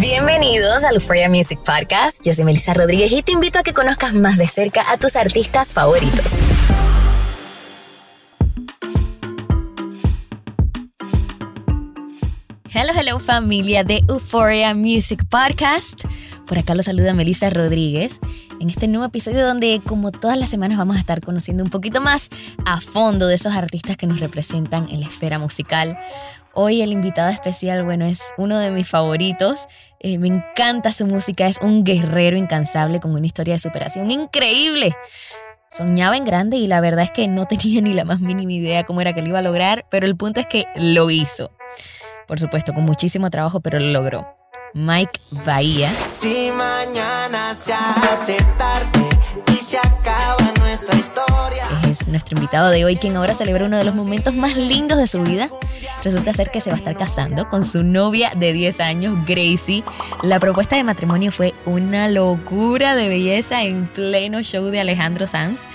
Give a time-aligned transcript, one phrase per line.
[0.00, 2.24] Bienvenidos al Euphoria Music Podcast.
[2.24, 5.16] Yo soy Melissa Rodríguez y te invito a que conozcas más de cerca a tus
[5.16, 6.34] artistas favoritos.
[12.72, 16.04] Hello, hello familia de Euphoria Music Podcast.
[16.48, 18.20] Por acá los saluda Melissa Rodríguez
[18.58, 22.00] en este nuevo episodio donde como todas las semanas vamos a estar conociendo un poquito
[22.00, 22.30] más
[22.64, 25.98] a fondo de esos artistas que nos representan en la esfera musical.
[26.54, 29.66] Hoy el invitado especial, bueno, es uno de mis favoritos.
[30.00, 34.96] Eh, me encanta su música, es un guerrero incansable con una historia de superación increíble.
[35.70, 38.84] Soñaba en grande y la verdad es que no tenía ni la más mínima idea
[38.84, 41.50] cómo era que lo iba a lograr, pero el punto es que lo hizo.
[42.26, 44.37] Por supuesto, con muchísimo trabajo, pero lo logró.
[44.74, 49.08] Mike Bahía Si mañana se hace tarde
[49.52, 51.64] y se acaba nuestra historia.
[51.90, 55.06] es nuestro invitado de hoy, quien ahora celebra uno de los momentos más lindos de
[55.06, 55.48] su vida.
[56.04, 59.84] Resulta ser que se va a estar casando con su novia de 10 años, Gracie.
[60.22, 65.66] La propuesta de matrimonio fue una locura de belleza en pleno show de Alejandro Sanz.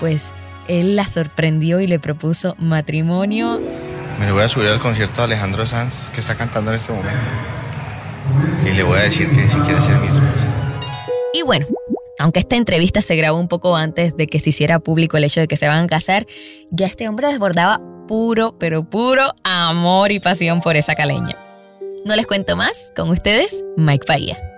[0.00, 0.32] Pues
[0.66, 3.60] él la sorprendió y le propuso matrimonio.
[4.18, 6.92] Me le voy a subir al concierto de Alejandro Sanz, que está cantando en este
[6.92, 7.18] momento.
[8.64, 10.08] Y le voy a decir que si quiere ser mi.
[11.34, 11.66] Y bueno,
[12.18, 15.40] aunque esta entrevista se grabó un poco antes de que se hiciera público el hecho
[15.40, 16.26] de que se van a casar,
[16.70, 21.36] ya este hombre desbordaba puro, pero puro amor y pasión por esa caleña.
[22.04, 24.57] No les cuento más, con ustedes, Mike Bahía.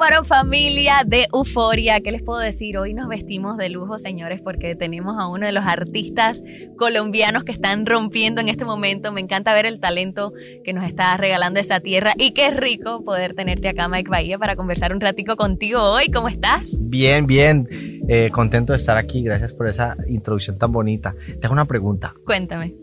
[0.00, 2.00] Up, familia de Euforia.
[2.00, 2.78] ¿Qué les puedo decir?
[2.78, 6.42] Hoy nos vestimos de lujo, señores, porque tenemos a uno de los artistas
[6.78, 9.12] colombianos que están rompiendo en este momento.
[9.12, 10.32] Me encanta ver el talento
[10.64, 14.56] que nos está regalando esa tierra y qué rico poder tenerte acá, Mike Bahía, para
[14.56, 16.10] conversar un ratico contigo hoy.
[16.10, 16.70] ¿Cómo estás?
[16.80, 17.68] Bien, bien.
[18.08, 19.22] Eh, contento de estar aquí.
[19.22, 21.14] Gracias por esa introducción tan bonita.
[21.40, 22.14] Te hago una pregunta.
[22.24, 22.74] Cuéntame.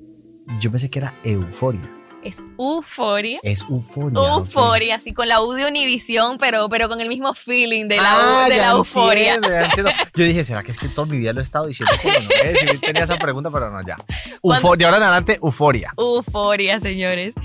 [0.61, 1.96] Yo pensé que era euforia
[2.27, 3.39] es euforia.
[3.41, 4.19] Es euforia.
[4.19, 8.44] Euforia, así con la U de Univisión, pero, pero con el mismo feeling de la,
[8.44, 9.39] ah, de la euforia.
[10.15, 11.95] Yo dije, ¿será que es que toda mi vida lo he estado diciendo?
[12.01, 13.97] Como no eh, tenía esa pregunta, pero no, ya.
[14.44, 15.94] Euforia, ahora en adelante, euforia.
[15.97, 17.35] Euforia, señores.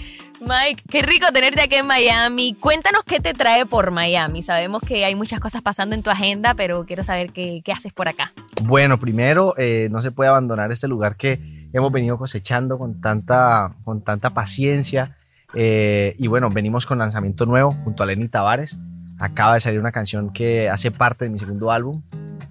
[0.40, 2.56] Mike, qué rico tenerte aquí en Miami.
[2.58, 4.42] Cuéntanos qué te trae por Miami.
[4.42, 7.92] Sabemos que hay muchas cosas pasando en tu agenda, pero quiero saber qué, qué haces
[7.92, 8.32] por acá.
[8.62, 13.74] Bueno, primero, eh, no se puede abandonar este lugar que hemos venido cosechando con tanta,
[13.84, 15.16] con tanta paciencia.
[15.54, 18.78] Eh, y bueno, venimos con lanzamiento nuevo junto a Lenny Tavares.
[19.18, 22.02] Acaba de salir una canción que hace parte de mi segundo álbum,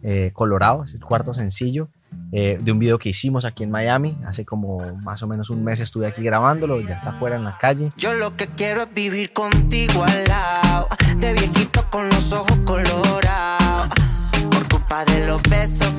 [0.03, 1.89] eh, Colorado, es el cuarto sencillo,
[2.31, 4.17] eh, de un video que hicimos aquí en Miami.
[4.25, 7.57] Hace como más o menos un mes estuve aquí grabándolo, ya está fuera en la
[7.57, 7.91] calle.
[7.97, 10.87] Yo lo que quiero es vivir contigo al lado,
[11.17, 13.89] de viejito con los ojos colorados.
[14.49, 15.93] Por culpa de los besos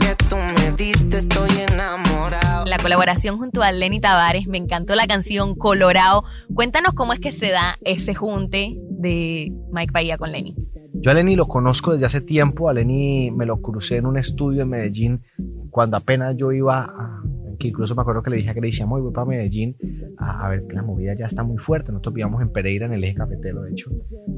[2.83, 4.47] colaboración junto a Lenny Tavares.
[4.47, 6.25] Me encantó la canción Colorado.
[6.55, 10.55] Cuéntanos cómo es que se da ese junte de Mike Bahía con Lenny.
[10.95, 12.69] Yo a Lenny lo conozco desde hace tiempo.
[12.69, 15.23] A Lenny me lo crucé en un estudio en Medellín
[15.71, 17.23] cuando apenas yo iba a,
[17.59, 19.77] que incluso me acuerdo que le dije a Gracie, muy voy para Medellín
[20.19, 21.93] a, ver que la movida ya está muy fuerte.
[21.93, 23.91] Nosotros vivíamos en Pereira, en el eje cafetero, de hecho,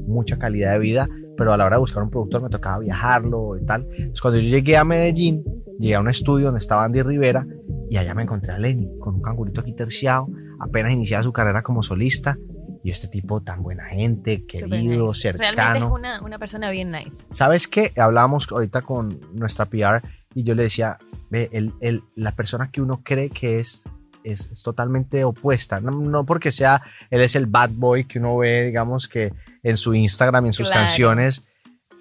[0.07, 3.57] mucha calidad de vida, pero a la hora de buscar un productor me tocaba viajarlo
[3.57, 3.87] y tal.
[3.91, 5.43] Entonces, cuando yo llegué a Medellín,
[5.79, 7.45] llegué a un estudio donde estaba Andy Rivera
[7.89, 10.27] y allá me encontré a Lenny con un cangurito aquí terciado,
[10.59, 12.37] apenas iniciaba su carrera como solista.
[12.83, 15.55] Y este tipo tan buena gente, querido, cercano.
[15.55, 17.25] Realmente es una, una, persona bien nice.
[17.31, 17.91] ¿Sabes qué?
[17.97, 20.03] Hablábamos ahorita con nuestra PR
[20.35, 20.99] y yo le decía,
[21.31, 23.85] ve, el, el, la persona que uno cree que es,
[24.25, 25.79] es, totalmente opuesta.
[25.79, 29.33] No, no, porque sea, él es el bad boy que uno ve, digamos, que
[29.63, 31.45] en su Instagram, en sus canciones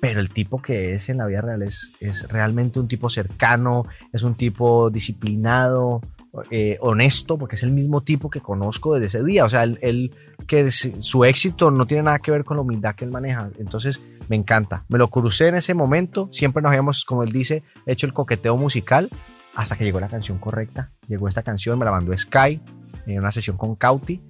[0.00, 3.86] pero el tipo que es en la vida real es, es realmente un tipo cercano,
[4.12, 6.02] es un tipo disciplinado,
[6.50, 9.44] eh, honesto, porque es el mismo tipo que conozco desde ese día.
[9.44, 10.12] O sea, él,
[10.46, 13.48] que su éxito no tiene nada que ver con la humildad que él maneja.
[13.58, 14.84] Entonces, me encanta.
[14.88, 16.28] Me lo crucé en ese momento.
[16.32, 19.08] Siempre nos habíamos, como él dice, hecho el coqueteo musical
[19.54, 20.90] hasta que llegó la canción correcta.
[21.08, 22.60] Llegó esta canción, me la mandó Sky
[23.06, 24.20] en una sesión con Cauti.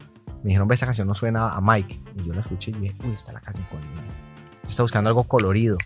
[0.43, 2.01] Me dijeron, esta canción no suena a Mike.
[2.17, 3.81] Y yo la escuché y dije, uy, está la canción con
[4.67, 5.77] está buscando algo colorido.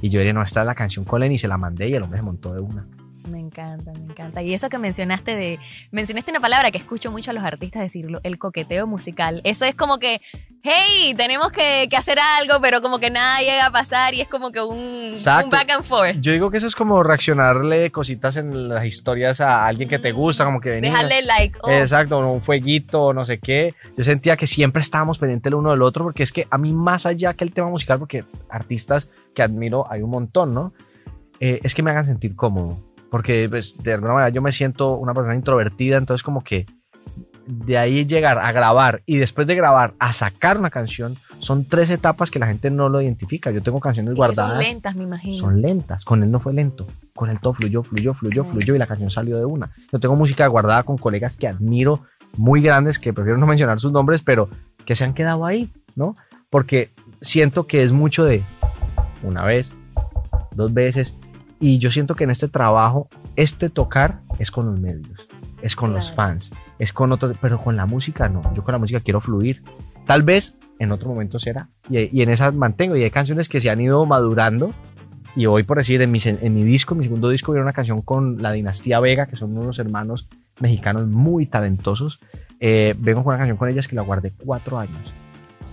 [0.00, 2.02] Y yo dije, no, esta es la canción con y se la mandé y el
[2.02, 2.86] hombre se montó de una.
[3.30, 4.42] Me encanta, me encanta.
[4.42, 5.58] Y eso que mencionaste de.
[5.90, 9.40] Mencionaste una palabra que escucho mucho a los artistas decirlo, el coqueteo musical.
[9.44, 10.20] Eso es como que,
[10.62, 14.52] hey, tenemos que, hacer algo, pero como que nada llega a pasar y es como
[14.52, 15.12] que un,
[15.50, 16.16] back and forth.
[16.20, 20.12] Yo digo que eso es como reaccionarle cositas en las historias a alguien que te
[20.12, 21.58] gusta, como que Dejarle like.
[21.62, 21.70] Oh.
[21.70, 23.74] Exacto, un fueguito, no sé qué.
[23.96, 26.72] Yo sentía que siempre estábamos pendientes el uno del otro, porque es que a mí,
[26.74, 30.74] más allá que el tema musical, porque artistas que admiro hay un montón, ¿no?
[31.40, 34.96] Eh, es que me hagan sentir cómodo porque pues, de alguna manera yo me siento
[34.96, 36.66] una persona introvertida, entonces como que
[37.46, 41.90] de ahí llegar a grabar y después de grabar a sacar una canción, son tres
[41.90, 43.50] etapas que la gente no lo identifica.
[43.50, 44.54] Yo tengo canciones guardadas.
[44.54, 45.36] Son lentas, me imagino.
[45.36, 46.04] Son lentas.
[46.04, 46.86] Con él no fue lento.
[47.14, 49.70] Con él todo fluyó, fluyó, fluyó, fluyó y la canción salió de una.
[49.92, 52.00] Yo tengo música guardada con colegas que admiro
[52.36, 54.48] muy grandes, que prefiero no mencionar sus nombres, pero
[54.84, 56.16] que se han quedado ahí, ¿no?
[56.50, 58.42] Porque siento que es mucho de
[59.22, 59.72] una vez,
[60.54, 61.16] dos veces,
[61.64, 65.26] y yo siento que en este trabajo, este tocar es con los medios,
[65.62, 68.42] es con los fans, es con otros, pero con la música no.
[68.54, 69.62] Yo con la música quiero fluir.
[70.04, 71.70] Tal vez en otro momento será.
[71.88, 72.96] Y, en esas mantengo.
[72.96, 74.74] Y hay canciones que se han ido madurando.
[75.34, 78.02] Y hoy, por decir, en mi, en mi disco, mi segundo disco, viene una canción
[78.02, 80.28] con la dinastía Vega, que son unos hermanos
[80.60, 82.20] mexicanos muy talentosos.
[82.60, 85.14] Eh, vengo con una canción con ellas que la guardé cuatro años.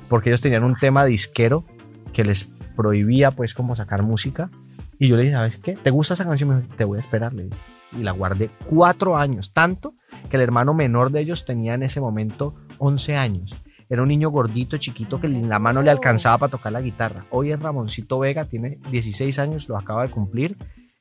[0.08, 1.66] Porque ellos tenían un tema disquero
[2.14, 4.50] que les prohibía, pues, como sacar música
[5.02, 5.74] y yo le dije, ¿sabes qué?
[5.74, 6.50] ¿Te gusta esa canción?
[6.50, 7.34] Me dijo, te voy a esperar.
[7.92, 9.96] Y la guardé cuatro años, tanto
[10.30, 13.56] que el hermano menor de ellos tenía en ese momento 11 años.
[13.90, 17.26] Era un niño gordito, chiquito, que en la mano le alcanzaba para tocar la guitarra.
[17.32, 20.56] Hoy es Ramoncito Vega, tiene 16 años, lo acaba de cumplir.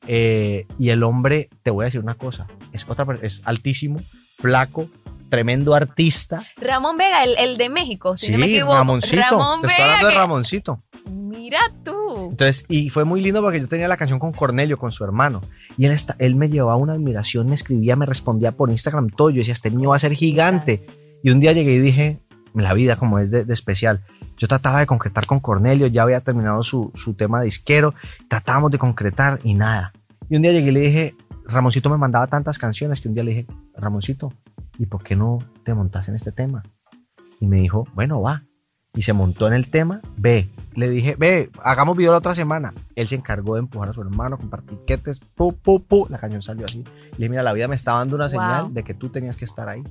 [0.07, 4.01] Eh, y el hombre, te voy a decir una cosa, es, otra, es altísimo,
[4.39, 4.89] flaco,
[5.29, 6.43] tremendo artista.
[6.57, 8.73] Ramón Vega, el, de México, si sí, no me equivoco.
[8.73, 10.83] Ramoncito, te estoy hablando de Ramoncito.
[11.31, 12.29] Mira tú.
[12.29, 15.41] Entonces, y fue muy lindo porque yo tenía la canción con Cornelio, con su hermano.
[15.77, 19.29] Y él, está, él me llevaba una admiración, me escribía, me respondía por Instagram todo.
[19.29, 20.85] Yo decía, este niño va a ser gigante.
[21.23, 22.19] Y un día llegué y dije,
[22.53, 24.01] la vida como es de, especial.
[24.37, 27.93] Yo trataba de concretar con Cornelio, ya había terminado su, su tema disquero,
[28.27, 29.93] tratábamos de concretar y nada.
[30.29, 33.23] Y un día llegué y le dije, Ramoncito me mandaba tantas canciones que un día
[33.23, 34.33] le dije, Ramoncito,
[34.77, 36.63] ¿y por qué no te montas en este tema?
[37.39, 38.43] Y me dijo, bueno, va.
[38.93, 40.49] Y se montó en el tema, ve.
[40.75, 42.73] Le dije, ve, hagamos video la otra semana.
[42.95, 46.07] Él se encargó de empujar a su hermano, comprar tiquetes, pu, pu, pu.
[46.09, 46.83] La canción salió así.
[46.83, 48.31] Le dije, mira, la vida me está dando una Wow.
[48.31, 49.83] señal de que tú tenías que estar ahí.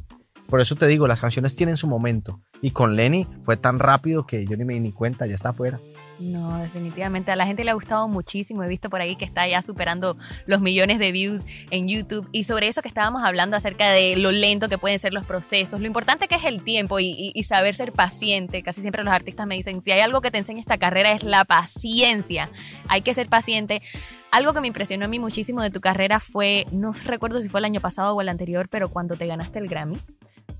[0.49, 2.41] Por eso te digo, las canciones tienen su momento.
[2.61, 5.51] Y con Lenny fue tan rápido que yo ni me di ni cuenta, ya está
[5.51, 5.81] afuera.
[6.21, 7.33] No, definitivamente.
[7.33, 8.63] A la gente le ha gustado muchísimo.
[8.63, 12.29] He visto por ahí que está ya superando los millones de views en YouTube.
[12.31, 15.81] Y sobre eso que estábamos hablando acerca de lo lento que pueden ser los procesos,
[15.81, 18.63] lo importante que es el tiempo y, saber ser paciente.
[18.63, 21.25] Casi siempre los artistas me dicen, si hay algo que te enseña esta carrera es
[21.25, 22.51] la paciencia.
[22.87, 23.83] Hay que ser paciente.
[24.31, 27.61] Algo que me impresionó a mí muchísimo de tu carrera fue, no recuerdo si fue
[27.61, 29.99] el año pasado o el anterior, pero cuando te ganaste el Grammy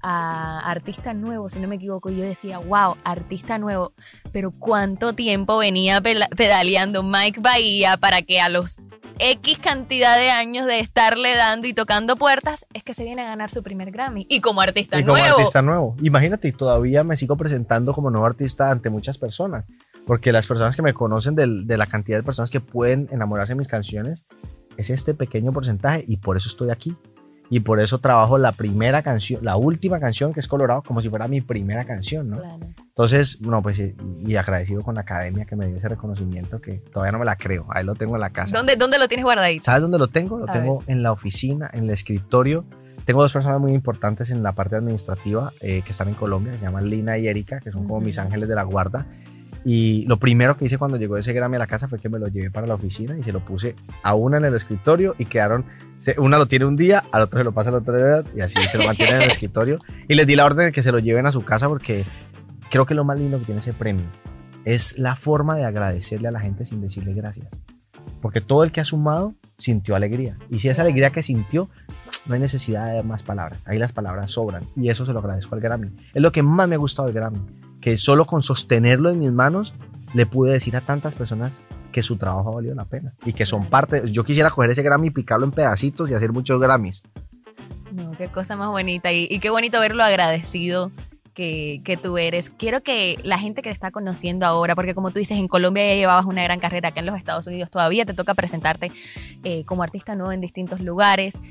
[0.03, 3.93] a artista nuevo, si no me equivoco, yo decía, wow, artista nuevo,
[4.33, 8.79] pero cuánto tiempo venía pedaleando Mike Bahía para que a los
[9.19, 13.27] X cantidad de años de estarle dando y tocando puertas es que se viene a
[13.27, 14.27] ganar su primer Grammy.
[14.29, 15.37] Y como artista y como nuevo.
[15.37, 15.97] artista nuevo.
[16.03, 19.67] Imagínate, todavía me sigo presentando como nuevo artista ante muchas personas.
[20.07, 23.59] Porque las personas que me conocen de la cantidad de personas que pueden enamorarse de
[23.59, 24.27] mis canciones
[24.77, 26.97] es este pequeño porcentaje y por eso estoy aquí.
[27.53, 31.09] Y por eso trabajo la primera canción, la última canción que es Colorado, como si
[31.11, 32.39] fuera mi primera canción, ¿no?
[32.39, 32.61] Claro.
[32.79, 33.83] Entonces, no, pues
[34.25, 37.35] y, agradecido con la academia que me dio ese reconocimiento que todavía no me la
[37.35, 37.67] creo.
[37.71, 38.57] Ahí lo tengo en la casa.
[38.57, 39.65] ¿Dónde, ¿Dónde lo tienes guardadito?
[39.65, 40.39] ¿Sabes dónde lo tengo?
[40.39, 42.65] Lo A tengo en la oficina, en el escritorio.
[43.05, 46.59] Tengo dos personas muy importantes en la parte administrativa eh, que están en Colombia, que
[46.61, 48.05] se llaman Lina y Erika, que son como Ujú.
[48.05, 49.07] mis ángeles de la guarda.
[49.65, 52.19] Y lo primero que hice cuando llegó ese Grammy a la casa fue que me
[52.19, 55.27] lo llevé para la oficina y se lo puse a una en el escritorio y
[55.27, 55.67] quedaron,
[56.17, 58.59] una lo tiene un día, al otro se lo pasa al otro día y así
[58.61, 59.79] se lo mantiene en el escritorio.
[60.09, 62.05] Y les di la orden de que se lo lleven a su casa porque
[62.71, 64.07] creo que lo más lindo que tiene ese premio
[64.65, 67.49] es la forma de agradecerle a la gente sin decirle gracias.
[68.23, 70.37] Porque todo el que ha sumado sintió alegría.
[70.51, 71.69] Y si esa alegría que sintió,
[72.27, 73.61] no hay necesidad de más palabras.
[73.67, 74.63] Ahí las palabras sobran.
[74.77, 75.89] Y eso se lo agradezco al Grammy.
[76.15, 77.41] Es lo que más me ha gustado del Grammy.
[77.81, 79.75] Que solo con sostenerlo en mis manos
[80.15, 81.61] le pude decir a tantas personas
[81.93, 83.15] que su trabajo ha valido la pena.
[83.25, 84.03] Y que son parte.
[84.07, 87.03] Yo quisiera coger ese Grammy y picarlo en pedacitos y hacer muchos Grammys.
[87.93, 90.93] No, qué cosa más bonita y, qué bonito verlo agradecido
[91.35, 92.51] que, que tú eres.
[92.51, 95.87] Quiero que la gente que te está conociendo ahora, porque como tú dices, en Colombia
[95.89, 98.93] ya llevabas una gran carrera, acá en los Estados Unidos todavía te toca presentarte
[99.43, 101.43] eh, como artista nuevo en distintos lugares.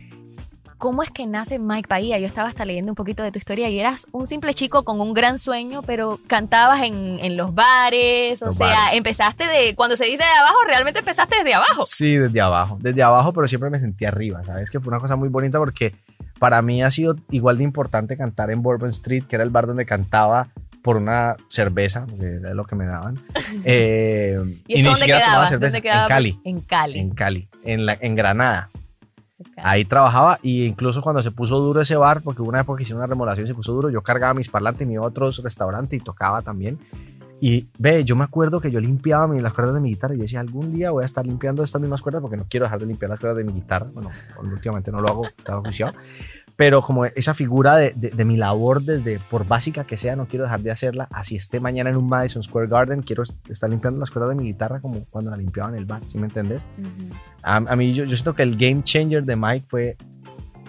[0.79, 2.17] ¿Cómo es que nace Mike Bahía?
[2.19, 5.01] Yo estaba hasta leyendo un poquito de tu historia y eras un simple chico con
[5.01, 8.95] un gran sueño, pero cantabas en, en los bares, o Los sea, bares.
[8.97, 11.83] empezaste de, cuando se dice de abajo, realmente empezaste desde abajo.
[11.85, 14.71] Sí, desde abajo, desde abajo, pero siempre me sentí arriba, ¿sabes?
[14.71, 15.93] Que fue una cosa muy bonita porque
[16.39, 19.67] para mí ha sido igual de importante cantar en Bourbon Street, que era el bar
[19.67, 20.47] donde cantaba
[20.81, 23.19] por una cerveza, porque era lo que me daban.
[23.65, 25.47] Eh, ¿Y esto dónde quedaba?
[25.47, 25.71] cerveza.
[25.71, 26.03] ¿Dónde quedaba?
[26.03, 26.39] En Cali.
[26.45, 26.99] En Cali.
[26.99, 28.69] En Cali, en, la, en Granada.
[29.63, 32.99] Ahí trabajaba y incluso cuando se puso duro ese bar, porque una época que hicieron
[33.01, 36.03] una remodelación y se puso duro, yo cargaba mis parlantes y a otros restaurantes y
[36.03, 36.77] tocaba también.
[37.41, 40.17] Y ve, yo me acuerdo que yo limpiaba mi- las cuerdas de mi guitarra y
[40.17, 42.79] yo decía, algún día voy a estar limpiando estas mismas cuerdas porque no quiero dejar
[42.81, 43.87] de limpiar las cuerdas de mi guitarra.
[43.93, 44.09] Bueno,
[44.43, 45.93] últimamente no lo hago, estaba oficiado.
[46.57, 50.25] Pero como esa figura de, de- de mi labor, desde por básica que sea, no
[50.25, 51.07] quiero dejar de hacerla.
[51.13, 54.35] Así esté mañana en un Madison Square Garden, quiero est- estar limpiando las cuerdas de
[54.35, 56.65] mi guitarra como cuando la limpiaba en el bar, ¿sí me entendés?
[57.43, 59.97] A, a mí yo, yo siento que el game changer de Mike fue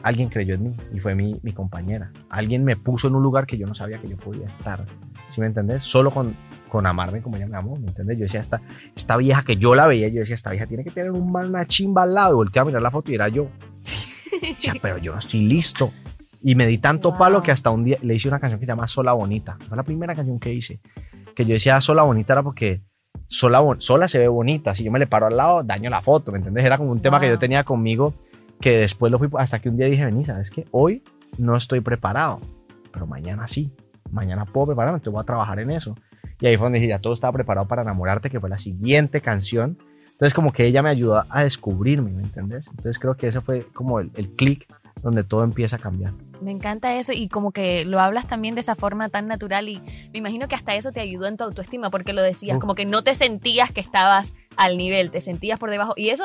[0.02, 2.10] alguien creyó en mí y fue mi, mi compañera.
[2.28, 4.84] Alguien me puso en un lugar que yo no sabía que yo podía estar.
[5.28, 5.82] ¿Sí me entendés?
[5.82, 6.34] Solo con,
[6.68, 8.18] con amarme como ella me amó, ¿me entendés?
[8.18, 8.60] Yo decía, esta,
[8.94, 11.66] esta vieja que yo la veía, yo decía, esta vieja tiene que tener un una
[11.66, 12.32] chimba al lado.
[12.32, 13.48] Y volteé a mirar la foto y era yo.
[14.42, 15.92] Decía, pero yo no estoy listo.
[16.42, 18.72] Y me di tanto palo que hasta un día le hice una canción que se
[18.72, 19.58] llama Sola Bonita.
[19.68, 20.80] Fue la primera canción que hice.
[21.34, 22.82] Que yo decía Sola Bonita era porque
[23.30, 24.74] sola, sola se ve bonita.
[24.74, 26.64] Si yo me le paro al lado, daño la foto, ¿me entiendes?
[26.64, 28.12] Era como un tema que yo tenía conmigo
[28.60, 30.66] que después lo fui, hasta que un día dije, vení, ¿sabes qué?
[30.72, 31.02] Hoy
[31.38, 32.40] no estoy preparado,
[32.92, 33.72] pero mañana sí.
[34.10, 35.94] Mañana puedo prepararme, entonces voy a trabajar en eso.
[36.40, 39.20] Y ahí fue donde dije, ya todo estaba preparado para enamorarte, que fue la siguiente
[39.20, 39.78] canción.
[40.10, 42.66] Entonces como que ella me ayudó a descubrirme, ¿me entiendes?
[42.68, 44.66] Entonces creo que eso fue como el, el clic
[45.02, 46.12] donde todo empieza a cambiar.
[46.40, 49.80] Me encanta eso y como que lo hablas también de esa forma tan natural y
[50.12, 52.84] me imagino que hasta eso te ayudó en tu autoestima porque lo decías, como que
[52.86, 56.24] no te sentías que estabas al nivel, te sentías por debajo y eso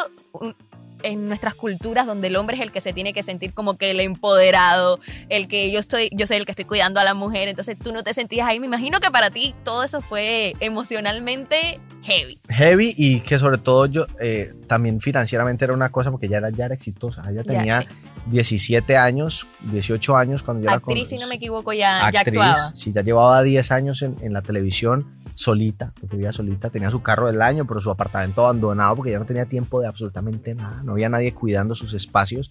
[1.04, 3.92] en nuestras culturas donde el hombre es el que se tiene que sentir como que
[3.92, 7.48] el empoderado, el que yo estoy, yo soy el que estoy cuidando a la mujer,
[7.48, 11.80] entonces tú no te sentías ahí, me imagino que para ti todo eso fue emocionalmente
[12.04, 12.40] heavy.
[12.50, 16.50] Heavy y que sobre todo yo eh, también financieramente era una cosa porque ya era,
[16.50, 17.24] ya era exitosa.
[17.30, 17.88] Ella Ya, tenía sí.
[18.26, 22.20] 17 años, 18 años cuando yo era con- Actriz, si no me equivoco, ya, ya
[22.22, 22.76] actriz, actuaba.
[22.76, 25.06] sí, ya llevaba 10 años en, en la televisión
[25.36, 29.20] solita, porque vivía solita, tenía su carro del año, pero su apartamento abandonado porque ya
[29.20, 32.50] no tenía tiempo de absolutamente nada, no había nadie cuidando sus espacios.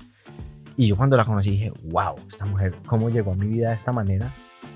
[0.77, 3.77] Y yo cuando la conocí dije, wow, esta mujer, ¿cómo llegó a mi vida de
[3.77, 4.31] esta manera?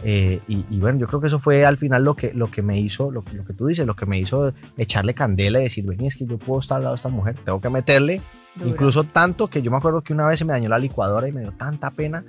[0.04, 2.62] Eh, y, y, bueno, yo creo que eso fue al final lo que, lo que
[2.62, 5.84] me hizo, lo, lo, que tú dices, lo que me hizo echarle candela y decir,
[5.84, 8.20] vení, es que yo puedo estar al lado de esta mujer, tengo que meterle,
[8.54, 8.70] Dura.
[8.70, 11.32] incluso tanto que yo me acuerdo que una vez se me dañó la licuadora y
[11.32, 12.24] me dio tanta pena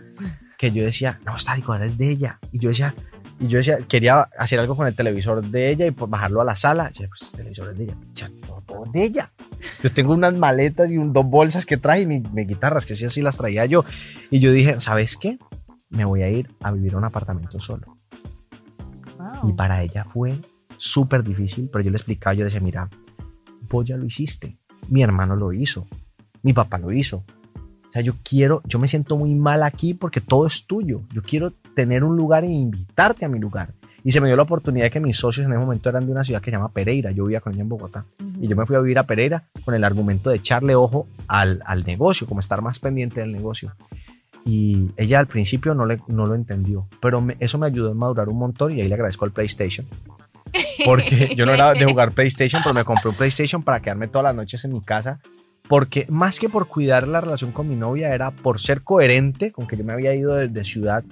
[0.57, 2.39] que yo decía, no, esta licuadora es de ella.
[2.51, 2.93] Y yo decía,
[3.39, 6.43] y yo decía, quería hacer algo con el televisor de ella y pues bajarlo a
[6.43, 6.91] la sala.
[6.91, 7.97] Yo decía, pues el televisor es de ella.
[8.13, 9.31] Ya, todo, todo de ella.
[9.81, 12.97] Yo tengo unas maletas y un, dos bolsas que traje y mi, mi guitarras, que
[12.97, 13.85] sí así las traía yo.
[14.29, 15.39] Y yo dije, ¿sabes qué?
[15.89, 17.97] Me voy a ir a vivir a un apartamento solo.
[19.17, 19.49] Wow.
[19.49, 20.35] Y para ella fue
[20.77, 22.89] súper difícil, pero yo le explicaba, yo le decía, mira,
[23.69, 24.57] vos ya lo hiciste,
[24.89, 25.87] mi hermano lo hizo,
[26.43, 27.23] mi papá lo hizo.
[27.89, 31.01] O sea, yo quiero, yo me siento muy mal aquí porque todo es tuyo.
[31.11, 33.73] Yo quiero tener un lugar e invitarte a mi lugar.
[34.03, 36.11] Y se me dio la oportunidad de que mis socios en ese momento eran de
[36.11, 37.11] una ciudad que se llama Pereira.
[37.11, 38.05] Yo vivía con ella en Bogotá.
[38.19, 38.43] Uh -huh.
[38.43, 41.61] Y yo me fui a vivir a Pereira con el argumento de echarle ojo al,
[41.65, 43.73] al negocio, como estar más pendiente del negocio.
[44.45, 47.93] Y ella al principio no, le, no lo entendió, pero me, eso me ayudó a
[47.93, 49.85] madurar un montón y ahí le agradezco al PlayStation.
[50.85, 54.23] Porque yo no era de jugar PlayStation, pero me compré un PlayStation para quedarme todas
[54.23, 55.19] las noches en mi casa.
[55.69, 59.67] Porque más que por cuidar la relación con mi novia, era por ser coherente con
[59.67, 61.03] que yo me había ido de, de ciudad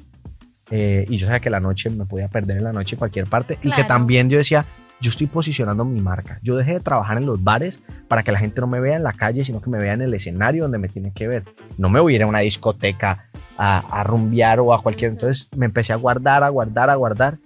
[0.71, 3.27] eh, y yo sabía que la noche me podía perder en la noche en cualquier
[3.27, 3.55] parte.
[3.55, 3.69] Claro.
[3.69, 4.65] Y que también yo decía,
[4.99, 6.39] yo estoy posicionando mi marca.
[6.41, 9.03] Yo dejé de trabajar en los bares para que la gente no me vea en
[9.03, 11.43] la calle, sino que me vea en el escenario donde me tiene que ver.
[11.77, 15.11] No me voy a ir a una discoteca a, a rumbear o a cualquier.
[15.11, 17.37] Entonces me empecé a guardar, a guardar, a guardar.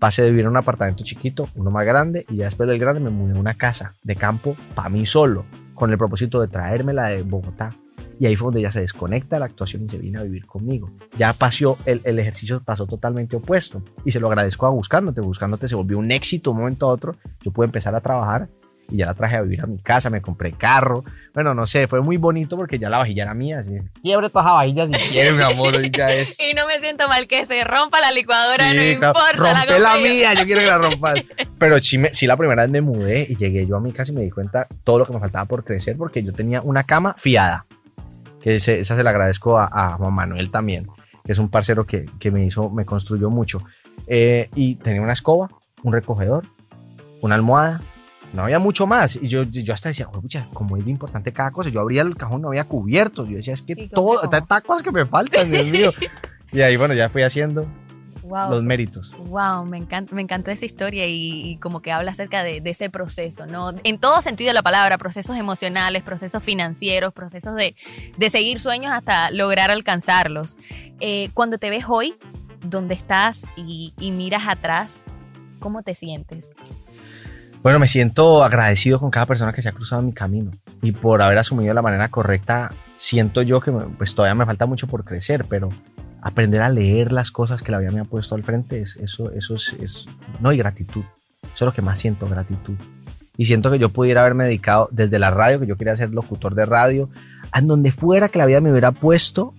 [0.00, 3.00] Pasé de vivir en un apartamento chiquito, uno más grande, y ya después del grande
[3.00, 5.46] me mudé a una casa de campo para mí solo,
[5.76, 7.70] con el propósito de traérmela de Bogotá.
[8.18, 10.90] Y ahí fue donde ya se desconecta la actuación y se viene a vivir conmigo.
[11.16, 13.82] Ya pasó, el, el, ejercicio pasó totalmente opuesto.
[14.04, 15.20] Y se lo agradezco a Buscándote.
[15.20, 17.14] Buscándote se volvió un éxito un momento a otro.
[17.42, 18.48] Yo pude empezar a trabajar
[18.90, 21.04] y ya la traje a vivir a mi casa, me compré carro.
[21.34, 23.60] Bueno, no sé, fue muy bonito porque ya la vajilla era mía.
[23.60, 25.74] Así, quiebre todas las vajillas si quiere, mi amor.
[25.84, 26.38] Y, ya es...
[26.40, 29.32] y no me siento mal que se rompa la licuadora, sí, no importa.
[29.34, 31.22] Rompe la, la mía, yo quiero que la rompas.
[31.58, 34.12] Pero sí, me, sí, la primera vez me mudé y llegué yo a mi casa
[34.12, 36.84] y me di cuenta todo lo que me faltaba por crecer porque yo tenía una
[36.84, 37.66] cama fiada.
[38.40, 40.86] Que ese, esa se la agradezco a, a, Juan Manuel también,
[41.24, 43.62] que es un parcero que, que me hizo, me construyó mucho.
[44.06, 45.48] Eh, y tenía una escoba,
[45.82, 46.44] un recogedor,
[47.22, 47.80] una almohada,
[48.36, 49.16] no había mucho más.
[49.16, 51.70] Y yo, yo hasta decía, pucha, como es de importante cada cosa.
[51.70, 53.28] Yo abría el cajón, no había cubiertos.
[53.28, 54.20] Yo decía, es que todo,
[54.66, 55.90] cosas que me faltan, Dios mío.
[56.52, 57.66] y ahí, bueno, ya fui haciendo
[58.22, 58.50] wow.
[58.50, 59.12] los méritos.
[59.28, 62.70] Wow, me, encanta, me encantó esa historia y, y como que habla acerca de, de,
[62.70, 63.72] ese proceso, ¿no?
[63.84, 67.74] En todo sentido de la palabra, procesos emocionales, procesos financieros, procesos de,
[68.16, 70.58] de seguir sueños hasta lograr alcanzarlos.
[71.00, 72.14] Eh, cuando te ves hoy,
[72.62, 75.04] donde estás y, y miras atrás,
[75.58, 76.54] ¿cómo te sientes?
[77.66, 80.52] Bueno, me siento agradecido con cada persona que se ha cruzado en mi camino
[80.82, 82.72] y por haber asumido de la manera correcta.
[82.94, 85.70] Siento yo que pues todavía me falta mucho por crecer, pero
[86.22, 89.32] aprender a leer las cosas que la vida me ha puesto al frente, es, eso,
[89.32, 90.06] eso es,
[90.38, 91.02] no hay gratitud.
[91.42, 92.76] Eso es lo que más siento, gratitud.
[93.36, 96.54] Y siento que yo pudiera haberme dedicado desde la radio, que yo quería ser locutor
[96.54, 97.10] de radio,
[97.50, 99.54] a donde fuera que la vida me hubiera puesto,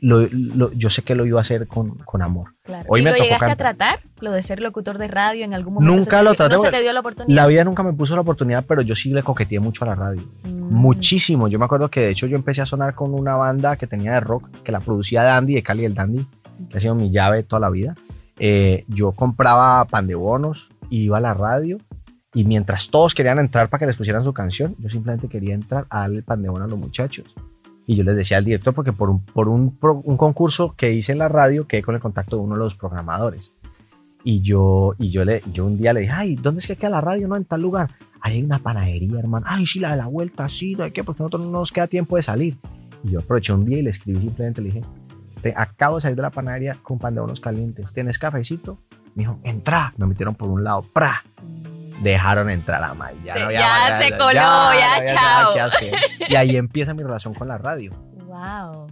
[0.00, 2.54] lo, lo, yo sé que lo iba a hacer con, con amor.
[2.62, 2.86] Claro.
[2.88, 3.66] Hoy ¿Y me lo llegaste cantar.
[3.66, 4.00] a tratar?
[4.20, 5.94] ¿Lo de ser locutor de radio en algún momento?
[5.94, 6.54] Nunca lo traté.
[6.54, 7.34] ¿No se te dio la oportunidad?
[7.34, 9.94] La vida nunca me puso la oportunidad, pero yo sí le coqueteé mucho a la
[9.96, 10.22] radio.
[10.44, 10.72] Mm.
[10.72, 11.48] Muchísimo.
[11.48, 14.12] Yo me acuerdo que de hecho yo empecé a sonar con una banda que tenía
[14.12, 16.24] de rock, que la producía Dandy, de Cali el Dandy,
[16.70, 17.96] que ha sido mi llave toda la vida.
[18.38, 21.78] Eh, yo compraba pan de bonos, iba a la radio
[22.34, 25.86] y mientras todos querían entrar para que les pusieran su canción, yo simplemente quería entrar
[25.90, 27.26] a darle el pan de bono a los muchachos.
[27.88, 31.12] Y yo les decía al director, porque por un, por un, un concurso que hice
[31.12, 33.54] en la radio, quedé con el contacto de uno de los programadores.
[34.22, 36.90] Y yo, y yo, le, yo un día le dije, ay, ¿dónde es que queda
[36.90, 37.26] la radio?
[37.28, 37.88] No, en tal lugar.
[38.20, 39.46] Ahí hay una panadería, hermano.
[39.48, 41.02] Ay, sí, la de la vuelta, sí, ¿de qué?
[41.02, 42.58] Porque nosotros no nos queda tiempo de salir.
[43.04, 44.82] Y yo aproveché un día y le escribí simplemente, le dije,
[45.40, 47.94] te acabo de salir de la panadería con pan de bonos calientes.
[47.94, 48.82] ¿Tienes cafecito?
[49.14, 49.94] Me dijo, entra.
[49.96, 51.24] Me metieron por un lado, ¡pra!
[52.00, 53.16] Dejaron entrar a May.
[53.24, 55.70] Ya, no ya se coló, ya, ya, ya chao.
[56.28, 57.92] Y ahí empieza mi relación con la radio.
[58.24, 58.88] Wow.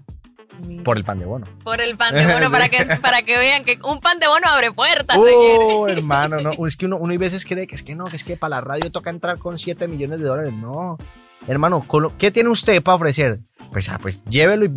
[0.84, 1.46] Por el pan de bono.
[1.62, 2.52] Por el pan de bono, sí.
[2.52, 5.16] para, que, para que vean que un pan de bono abre puertas.
[5.18, 6.66] Oh, hermano, no.
[6.66, 8.56] Es que uno, uno hay veces cree que es que no, que es que para
[8.56, 10.52] la radio toca entrar con 7 millones de dólares.
[10.52, 10.98] No.
[11.46, 11.84] Hermano,
[12.18, 13.38] ¿qué tiene usted para ofrecer?
[13.70, 14.70] Pues, ah, pues llévelo y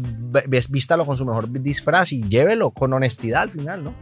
[0.69, 3.93] vístalo con su mejor disfraz y llévelo con honestidad al final, ¿no?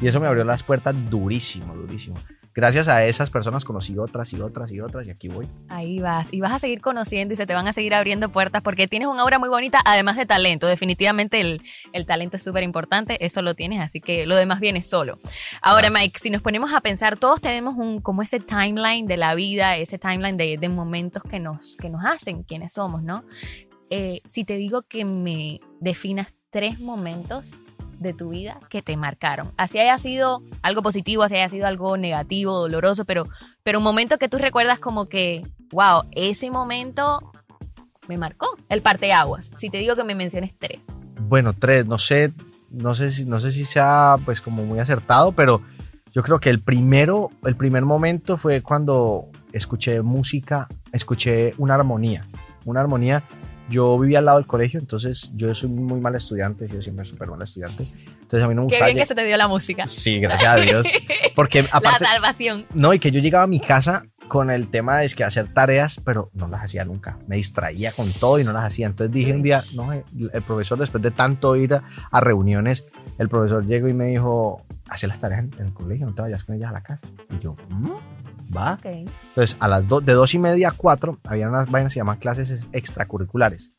[0.00, 2.16] Y eso me abrió las puertas durísimo, durísimo.
[2.56, 5.46] Gracias a esas personas conocí otras y otras y otras y aquí voy.
[5.68, 6.32] Ahí vas.
[6.32, 9.08] Y vas a seguir conociendo y se te van a seguir abriendo puertas porque tienes
[9.08, 10.66] una obra muy bonita, además de talento.
[10.66, 11.60] Definitivamente el,
[11.92, 15.18] el talento es súper importante, eso lo tienes, así que lo demás viene solo.
[15.60, 16.02] Ahora, Gracias.
[16.02, 19.76] Mike, si nos ponemos a pensar, todos tenemos un, como ese timeline de la vida,
[19.76, 23.24] ese timeline de, de momentos que nos, que nos hacen quienes somos, ¿no?
[23.90, 27.54] Eh, si te digo que me definas tres momentos
[27.98, 29.52] de tu vida que te marcaron.
[29.56, 33.24] Así haya sido algo positivo, así haya sido algo negativo, doloroso, pero,
[33.62, 37.32] pero un momento que tú recuerdas como que, wow, ese momento
[38.08, 38.48] me marcó.
[38.68, 39.50] El parteaguas.
[39.56, 41.00] Si te digo que me menciones tres.
[41.20, 42.32] Bueno, tres, no sé,
[42.70, 45.62] no sé si, no sé si sea pues como muy acertado, pero
[46.12, 52.24] yo creo que el primero, el primer momento fue cuando escuché música, escuché una armonía,
[52.64, 53.22] una armonía.
[53.68, 57.28] Yo vivía al lado del colegio, entonces yo soy muy mal estudiante, yo siempre súper
[57.28, 57.82] mal estudiante.
[57.82, 58.86] Entonces a mí no me Qué gustaba.
[58.86, 59.86] bien que se te dio la música.
[59.86, 60.86] Sí, gracias a Dios.
[61.34, 62.66] Porque aparte, la salvación.
[62.74, 65.52] no, y que yo llegaba a mi casa con el tema de es que hacer
[65.52, 67.18] tareas, pero no las hacía nunca.
[67.28, 68.86] Me distraía con todo y no las hacía.
[68.86, 72.86] Entonces dije un día, no, eh, el profesor, después de tanto ir a, a reuniones,
[73.18, 76.22] el profesor llegó y me dijo, hace las tareas en, en el colegio, no te
[76.22, 77.06] vayas con ellas a la casa.
[77.30, 77.90] Y yo, "Mm,
[78.54, 78.74] va.
[78.74, 78.86] Ok.
[78.86, 82.00] Entonces, a las do- de dos y media a cuatro, había unas vainas que se
[82.00, 83.72] llaman clases ex- extracurriculares.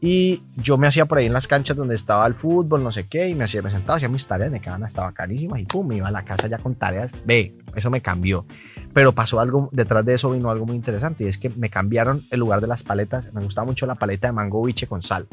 [0.00, 3.08] Y yo me hacía por ahí en las canchas donde estaba el fútbol, no sé
[3.08, 5.88] qué, y me hacía, me sentaba, hacía mis tareas, me quedaban hasta bacanísimas, y pum,
[5.88, 7.10] me iba a la casa ya con tareas.
[7.24, 8.46] Ve, eso me cambió.
[8.94, 12.22] Pero pasó algo, detrás de eso vino algo muy interesante, y es que me cambiaron
[12.30, 13.32] el lugar de las paletas.
[13.34, 15.26] Me gustaba mucho la paleta de mango biche con sal.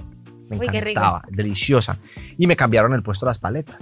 [0.50, 1.98] Me Uy, encantaba, deliciosa.
[2.38, 3.78] Y me cambiaron el puesto de las paletas.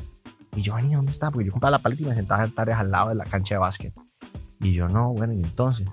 [0.56, 1.32] Y yo, venía, ¿dónde está?
[1.32, 3.24] Porque yo compraba la paleta y me sentaba a hacer tareas al lado de la
[3.24, 3.94] cancha de básquet.
[4.64, 5.86] Y yo, no, bueno, y entonces,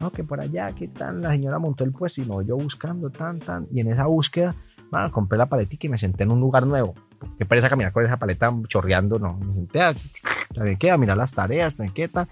[0.00, 3.10] no, que por allá, que tan, la señora montó el puesto y no, yo buscando,
[3.10, 4.54] tan, tan, y en esa búsqueda,
[4.90, 6.94] bueno, compré la paletica y me senté en un lugar nuevo.
[7.38, 9.92] Qué pereza caminar con esa paleta chorreando, no, me senté a,
[10.54, 10.90] ¿sabe qué?
[10.90, 12.28] a mirar las tareas, ¿sabe qué tal?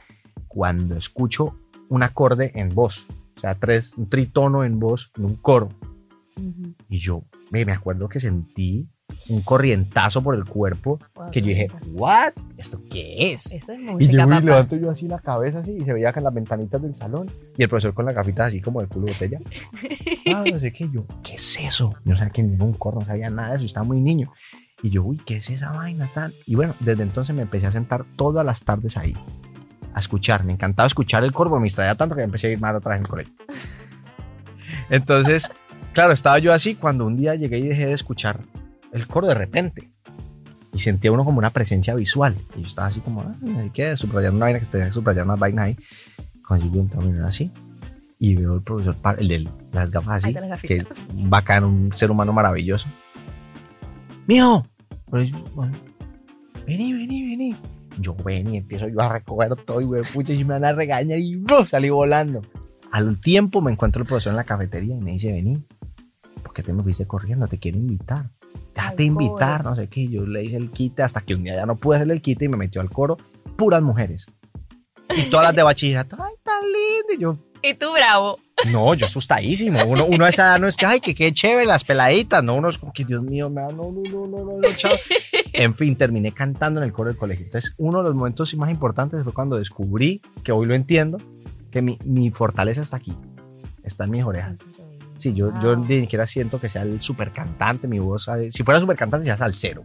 [0.49, 1.59] Cuando escucho
[1.91, 5.69] un acorde en voz, o sea, tres, un tritono en voz, en un coro,
[6.89, 8.89] y yo me, me acuerdo que sentí
[9.29, 10.99] un corrientazo por el cuerpo
[11.31, 12.33] que yo dije, ¿what?
[12.57, 13.47] ¿Esto qué es?
[13.53, 14.41] Eso es Y música, y papá.
[14.41, 17.31] levanto yo así la cabeza así y se veía acá en las ventanitas del salón
[17.57, 19.39] y el profesor con las gafitas así como de culo de botella.
[20.35, 21.91] Ah, no sé qué, yo, ¿qué es eso?
[22.05, 24.33] Yo no sabía que ningún corno, no sabía nada de eso, estaba muy niño.
[24.83, 26.33] Y yo, uy, ¿qué es esa vaina tal?
[26.47, 29.15] Y bueno, desde entonces me empecé a sentar todas las tardes ahí
[29.95, 30.45] a escuchar.
[30.45, 32.99] Me encantaba escuchar el corvo, me distraía tanto que empecé a ir mal otra vez
[32.99, 33.35] en el colegio.
[34.91, 35.49] Entonces,
[35.93, 38.41] claro, estaba yo así cuando un día llegué y dejé de escuchar
[38.93, 39.91] el coro de repente.
[40.73, 42.37] Y sentía uno como una presencia visual.
[42.57, 45.25] Y yo estaba así como, ah, hay que subrayar una vaina, que tenía que subrayar
[45.25, 45.77] unas vainas ahí.
[46.47, 47.51] Cuando yo así,
[48.19, 51.09] y veo el profesor, el de las gafas así, las que gafitas.
[51.15, 52.89] es bacán, un ser humano maravilloso.
[54.27, 54.67] ¡Mijo!
[55.09, 55.73] Bueno,
[56.67, 57.57] vení, vení, vení.
[57.99, 61.19] Yo vení, empiezo yo a recoger todo y güey, pucha, y me van a regañar
[61.19, 61.69] y ¡buf!
[61.69, 62.43] salí volando.
[62.91, 65.65] Al tiempo me encuentro el profesor en la cafetería y me dice, vení,
[66.43, 67.47] ¿por qué te me fuiste corriendo?
[67.47, 68.31] Te quiero invitar.
[68.75, 70.09] Déjate invitar, no sé qué.
[70.09, 72.47] Yo le hice el quite hasta que un día ya no pude hacerle el quite
[72.47, 73.17] y me metió al coro
[73.57, 74.27] puras mujeres.
[75.15, 77.13] Y todas las de bachillerato, ay, tan lindo.
[77.15, 78.39] Y yo, Y tú, bravo.
[78.71, 79.85] no, yo asustadísimo.
[79.85, 82.43] Uno, uno a esa edad no es que, ay, que qué chévere las peladitas.
[82.43, 84.69] No, uno es como que, Dios mío, me da- no, no, no, no, no, no,
[84.77, 84.93] chao.
[85.55, 87.45] En fin, terminé cantando en el coro del colegio.
[87.45, 91.19] Entonces, uno de los momentos más importantes fue cuando descubrí, que hoy lo entiendo,
[91.71, 93.13] que mi, mi fortaleza está aquí.
[93.85, 94.57] Está en mis orejas.
[95.23, 95.85] Sí, yo, yo Wow.
[95.87, 98.29] ni siquiera siento que sea el super cantante, mi voz.
[98.51, 99.85] Si fuera super cantante, sería salsero.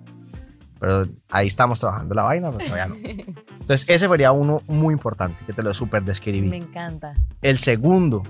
[0.80, 2.95] Pero ahí estamos trabajando la vaina, pero todavía no.
[3.62, 6.47] Entonces, ese sería uno muy importante, que te lo super describí.
[6.47, 7.13] Me encanta.
[7.41, 8.23] El segundo,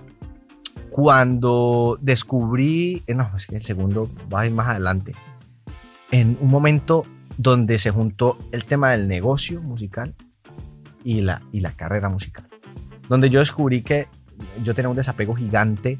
[0.89, 5.13] cuando descubrí, eh, no, es que el segundo va a ir más adelante,
[6.11, 7.05] en un momento
[7.37, 10.15] donde se juntó el tema del negocio musical
[11.03, 12.47] y la, y la carrera musical,
[13.09, 14.07] donde yo descubrí que
[14.63, 15.99] yo tenía un desapego gigante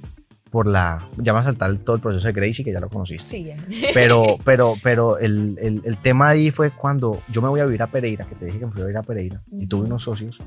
[0.57, 3.29] por la, ya me saltar todo el proceso de Gracie, que ya lo conociste.
[3.29, 3.57] Sí, ya.
[3.93, 7.83] Pero, pero, pero el, el, el tema ahí fue cuando yo me voy a vivir
[7.83, 10.01] a Pereira, que te dije que me fui a vivir a Pereira, y tuve unos
[10.01, 10.39] socios.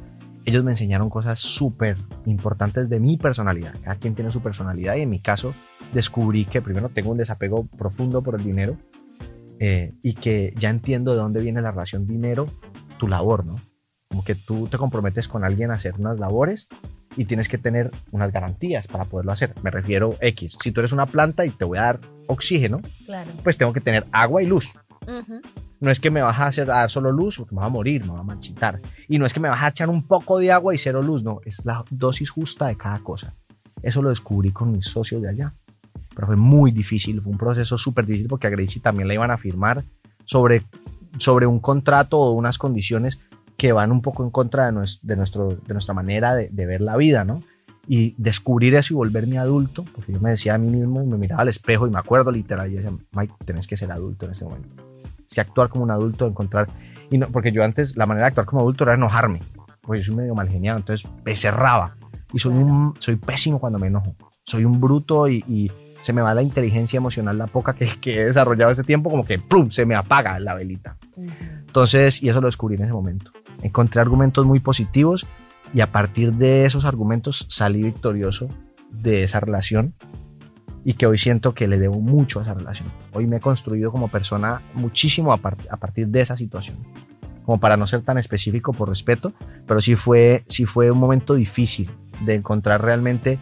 [0.44, 1.96] Ellos me enseñaron cosas súper
[2.26, 3.72] importantes de mi personalidad.
[3.84, 5.54] Cada quien tiene su personalidad y en mi caso
[5.92, 8.76] descubrí que primero tengo un desapego profundo por el dinero
[9.60, 12.46] eh, y que ya entiendo de dónde viene la relación dinero,
[12.98, 13.60] tu labor, ¿no?
[14.08, 16.66] Como que tú te comprometes con alguien a hacer unas labores
[17.20, 19.52] y tienes que tener unas garantías para poderlo hacer.
[19.62, 20.56] Me refiero X.
[20.62, 23.30] Si tú eres una planta y te voy a dar oxígeno, Claro.
[23.44, 24.72] pues tengo que tener agua y luz.
[25.80, 27.70] No es que me vas a hacer a dar solo luz porque me va a
[27.70, 28.80] morir, me va a marchitar.
[29.06, 31.22] Y no es que me vas a echar un poco de agua y cero luz,
[31.22, 33.34] no, es la dosis justa de cada cosa.
[33.82, 35.52] Eso lo descubrí con mis socios de allá.
[36.14, 39.30] Pero fue muy difícil, fue un proceso súper difícil porque a Gracie también la iban
[39.30, 39.82] a firmar
[40.24, 40.62] sobre,
[41.18, 43.20] sobre un contrato o unas condiciones
[43.60, 46.64] que van un poco en contra de, nues- de nuestro, de nuestra manera de, de
[46.64, 47.40] ver la vida, ¿no?
[47.86, 51.42] Y descubrir eso y volverme adulto, porque yo me decía a mí mismo, me miraba
[51.42, 54.44] al espejo y me acuerdo literal, y decía, Mike, tenés que ser adulto en ese
[54.46, 54.82] momento.
[55.26, 56.68] Si actuar como un adulto, encontrar,
[57.10, 59.40] y no, porque yo antes, la manera de actuar como adulto era enojarme,
[59.82, 61.96] porque yo soy medio mal geniado, entonces me cerraba,
[62.32, 65.70] y soy, un, soy pésimo cuando me enojo, soy un bruto y, y
[66.00, 69.22] se me va la inteligencia emocional, la poca que, que he desarrollado este tiempo, como
[69.26, 69.70] que ¡plum!
[69.70, 70.96] se me apaga la velita.
[71.66, 73.30] Entonces, y eso lo descubrí en ese momento.
[73.62, 75.26] Encontré argumentos muy positivos
[75.74, 78.48] y a partir de esos argumentos salí victorioso
[78.90, 79.94] de esa relación
[80.84, 82.88] y que hoy siento que le debo mucho a esa relación.
[83.12, 86.76] Hoy me he construido como persona muchísimo a, par- a partir de esa situación.
[87.44, 89.32] Como para no ser tan específico por respeto,
[89.66, 91.90] pero sí fue, sí fue un momento difícil
[92.24, 93.38] de encontrar realmente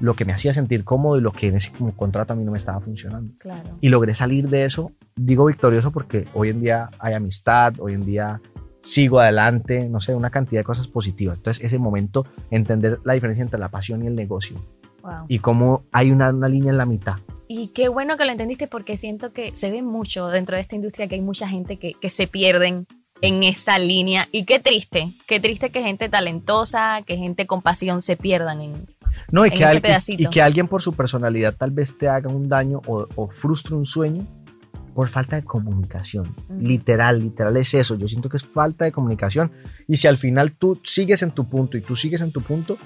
[0.00, 2.52] lo que me hacía sentir cómodo y lo que en ese contrato a mí no
[2.52, 3.62] me estaba funcionando Claro.
[3.80, 4.92] y logré salir de eso.
[5.16, 8.40] Digo victorioso porque hoy en día hay amistad, hoy en día
[8.86, 11.38] sigo adelante, no sé, una cantidad de cosas positivas.
[11.38, 14.56] Entonces, ese momento, entender la diferencia entre la pasión y el negocio
[15.02, 15.26] Wow.
[15.28, 17.14] y cómo hay una, una línea en la mitad.
[17.48, 20.74] Y qué bueno que lo entendiste porque siento que se ve mucho dentro de esta
[20.74, 22.86] industria que hay mucha gente que, que se pierden
[23.20, 24.26] en esa línea.
[24.32, 28.72] Y qué triste, qué triste que gente talentosa, que gente con pasión se pierdan en,
[29.30, 30.22] No, y en que, ese al- y- pedacito.
[30.24, 33.74] y que alguien por su personalidad tal vez te haga un daño o, o frustre
[33.76, 34.26] un sueño
[34.96, 36.34] por falta de comunicación.
[36.58, 37.96] Literal, literal es eso.
[37.96, 39.52] Yo siento que es falta de comunicación.
[39.86, 42.78] Y si al final tú sigues en tu punto y tú sigues en tu punto,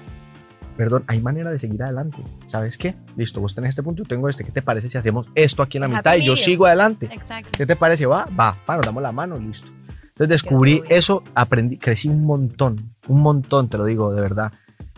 [0.75, 2.17] perdón, hay manera de seguir adelante.
[2.47, 2.95] ¿Sabes qué?
[3.15, 4.43] Listo, vos tenés este punto, yo tengo este.
[4.43, 6.65] ¿Qué te parece si hacemos esto aquí en la El mitad happy y yo sigo
[6.65, 7.07] adelante?
[7.09, 7.51] Exacto.
[7.57, 8.05] ¿Qué te parece?
[8.05, 9.69] Va, va, va, nos damos la mano, listo.
[10.09, 14.51] Entonces descubrí eso, aprendí, crecí un montón, un montón, te lo digo, de verdad.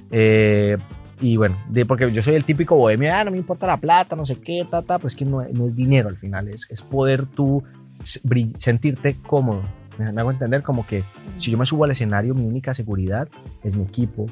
[0.09, 0.77] Eh,
[1.23, 4.13] y bueno, de, porque yo soy el típico bohemio, ah, no me importa la plata,
[4.13, 6.81] no sé qué, ta, ta, pues que no, no es dinero al final, es, es
[6.81, 7.63] poder tú
[8.03, 9.61] sentirte cómodo.
[9.97, 11.05] Me, me hago entender como que
[11.37, 13.29] si yo me subo al escenario, mi única seguridad
[13.63, 14.25] es mi equipo,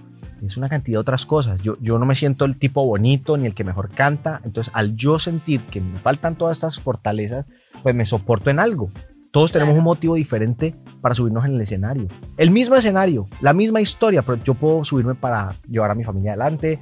[0.45, 1.61] es una cantidad de otras cosas.
[1.61, 4.97] Yo, yo no me siento el tipo bonito ni el que mejor canta, entonces al
[4.97, 7.45] yo sentir que me faltan todas estas fortalezas,
[7.83, 8.89] pues me soporto en algo.
[9.31, 12.07] Todos tenemos un motivo diferente para subirnos en el escenario.
[12.37, 16.31] El mismo escenario, la misma historia, pero yo puedo subirme para llevar a mi familia
[16.33, 16.79] adelante,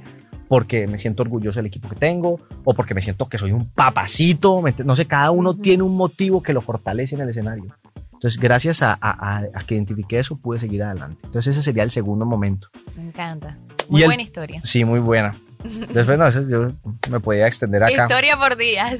[0.48, 3.70] porque me siento orgulloso del equipo que tengo, o porque me siento que soy un
[3.70, 4.60] papacito.
[4.62, 7.66] ¿me ent- No sé, cada uno tiene un motivo que lo fortalece en el escenario.
[8.14, 11.20] Entonces, gracias a, a- a- que identifiqué eso, pude seguir adelante.
[11.24, 12.68] Entonces, ese sería el segundo momento.
[12.96, 13.56] Me encanta.
[13.88, 14.60] Muy Y el- buena historia.
[14.64, 15.36] Sí, muy buena.
[15.62, 16.66] Después, no, eso yo
[17.10, 18.02] me podía extender acá.
[18.02, 18.96] Historia por días.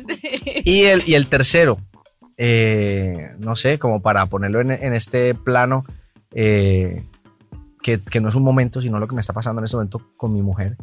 [0.64, 1.78] Y el, y el tercero,
[2.42, 5.84] eh, no sé, como para ponerlo en, este plano,
[6.32, 7.04] eh,
[7.82, 10.00] que, que no es un momento, sino lo que me está pasando en este momento
[10.16, 10.78] con mi mujer,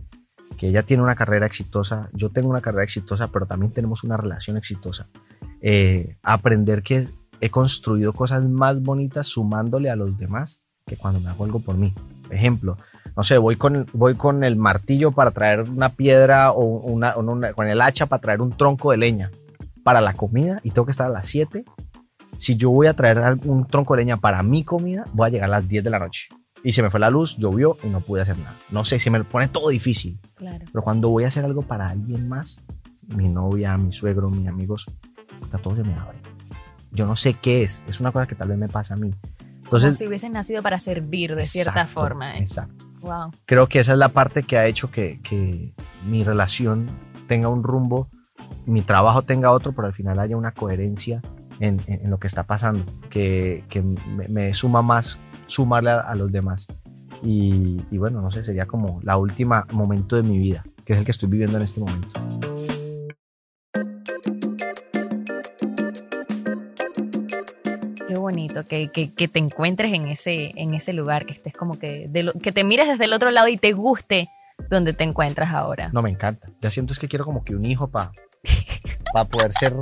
[0.60, 4.18] que ella tiene una carrera exitosa, yo tengo una carrera exitosa, pero también tenemos una
[4.18, 5.08] relación exitosa.
[5.60, 7.08] Eh, aprender que
[7.42, 11.76] he construido cosas más bonitas sumándole a los demás que cuando me hago algo por
[11.76, 11.92] mí.
[12.30, 12.78] Ejemplo,
[13.16, 17.16] no sé, voy con, el martillo para traer una piedra o una-
[17.54, 19.32] con el hacha para traer un tronco de leña
[19.88, 21.64] para la comida y tengo que estar a las 7.
[22.38, 25.48] Si yo voy a traer un tronco de leña para mi comida, voy a llegar
[25.48, 26.28] a las 10 de la noche.
[26.62, 28.54] Y se me fue la luz, llovió y no pude hacer nada.
[28.70, 30.20] No sé, se me pone todo difícil.
[30.36, 30.66] Claro.
[30.70, 32.60] Pero cuando voy a hacer algo para alguien más,
[33.16, 34.88] mi novia, mi suegro, mis amigos,
[35.40, 36.18] puta, todo se me abre.
[36.92, 37.82] Yo no sé qué es.
[37.88, 39.12] Es una cosa que tal vez me pasa a mí.
[39.12, 42.36] Como Entonces, si hubiesen nacido para servir de cierta forma.
[42.36, 42.42] ¿eh?
[42.42, 42.84] exacto.
[43.00, 43.32] Wow.
[43.46, 45.74] creo que esa es la parte que ha hecho que, que
[46.06, 46.88] mi relación
[47.28, 48.10] tenga un rumbo,
[48.72, 51.22] mi trabajo tenga otro, pero al final haya una coherencia
[51.60, 56.00] en, en- en lo que está pasando, que, que me, me suma más sumarle a,
[56.02, 56.68] a los demás.
[57.24, 61.00] Y, y bueno, no sé, sería como la última momento de mi vida, que es
[61.00, 62.10] el que estoy viviendo en este momento.
[68.08, 71.78] Qué bonito que, que- que te encuentres en ese, en ese lugar, que estés como
[71.78, 74.30] que, de lo- que te mires desde el otro lado y te guste
[74.70, 75.90] donde te encuentras ahora.
[75.94, 76.50] No, me encanta.
[76.62, 78.12] Ya siento es que quiero como que un hijo para
[79.32, 79.74] poder ser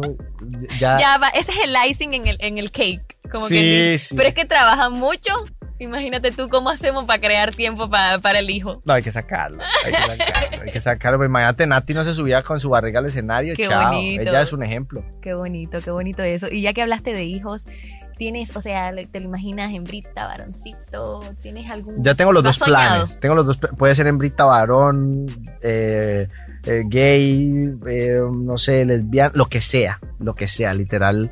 [0.80, 0.98] ya...
[1.00, 3.18] Ya va, ese es el icing en el, en el cake.
[3.32, 3.98] Como Sí, que dice.
[4.10, 4.16] sí.
[4.16, 5.32] Pero es que trabajan mucho.
[5.78, 8.80] Imagínate tú cómo hacemos para crear tiempo pa- para el hijo.
[8.86, 9.62] No, hay que sacarlo.
[9.86, 10.62] Hay que sacarlo.
[10.64, 11.18] hay que sacarlo.
[11.18, 13.56] Pues Imagínate, Nati no se subía con su barriga al escenario.
[13.58, 13.92] Qué chao.
[13.92, 14.22] bonito.
[14.22, 15.04] Ella es un ejemplo.
[15.22, 16.48] Qué bonito, qué bonito eso.
[16.50, 17.68] Y ya que hablaste de hijos,
[18.18, 22.04] tienes, o sea, te lo imaginas hembrita, varoncito, tienes algún.
[22.04, 22.96] Ya tengo los ¿Lo dos soñado?
[22.96, 23.20] planes.
[23.20, 23.58] Tengo los dos.
[23.78, 25.26] Puede ser hembrita, varón,
[25.62, 26.28] eh,
[26.66, 30.00] eh, gay, eh, no sé, lesbiana, lo que sea.
[30.20, 31.32] Lo que sea, literal.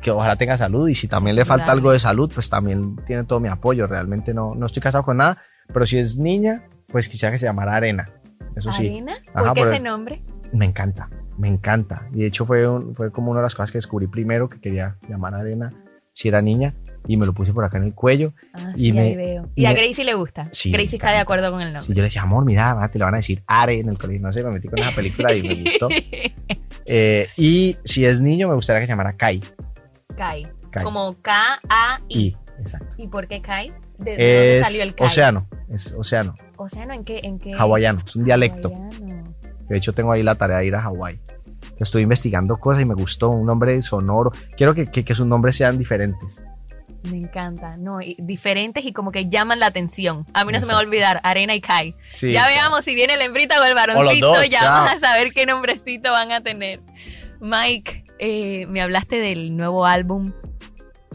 [0.00, 3.24] que ojalá tenga salud y si también le falta algo de salud, pues también tiene
[3.24, 3.86] todo mi apoyo.
[3.86, 7.46] Realmente no, no estoy casado con nada, pero si es niña, pues quisiera que se
[7.46, 8.06] llamara Arena.
[8.56, 8.86] Eso sí.
[8.86, 9.18] ¿Arena?
[9.34, 10.22] Ajá, ¿Por qué ese nombre?
[10.52, 12.08] Me encanta, me encanta.
[12.12, 14.60] Y de hecho fue, un- fue como una de las cosas que descubrí primero, que
[14.60, 15.72] quería llamar Arena,
[16.12, 16.74] si era niña.
[17.06, 18.34] y me lo puse por acá en el cuello.
[18.52, 19.48] Ah, y sí, me, ahí veo.
[19.54, 20.44] Y, y a me- Gracie le gusta.
[20.52, 21.94] Sí, Gracie está de acuerdo con el Sí, nombre.
[21.94, 24.26] yo le decía, amor, mira, te lo van a decir Are en el colegio.
[24.26, 25.88] No sé, me metí con esa película y me gustó.
[26.84, 29.40] Eh, y si es niño, me gustaría que se llamara Kai.
[30.16, 30.46] Kai.
[30.70, 30.84] Kai.
[30.84, 32.36] Como K-A-I.
[32.58, 32.94] Exacto.
[32.98, 33.72] ¿Y por qué Kai?
[33.98, 35.06] ¿De, de dónde salió el Kai?
[35.06, 37.20] océano, es océano, Océano, ¿en qué?
[37.22, 37.52] En qué?
[37.56, 38.68] hawaiano, es un dialecto.
[38.68, 39.34] Hawaiano.
[39.68, 41.20] De hecho, tengo ahí la tarea de ir a Hawái.
[41.78, 44.32] Estoy investigando cosas y me gustó un nombre sonoro.
[44.56, 46.42] Quiero que, que, que sus nombres sean diferentes.
[47.04, 50.26] Me encanta, no, y diferentes y como que llaman la atención.
[50.34, 51.94] A mí no se me va a olvidar, Arena y Kai.
[52.10, 55.32] Sí, ya veamos si viene la hembrita o el varoncito, dos, ya vamos a saber
[55.32, 56.80] qué nombrecito van a tener.
[57.40, 60.32] Mike, eh, me hablaste del nuevo álbum.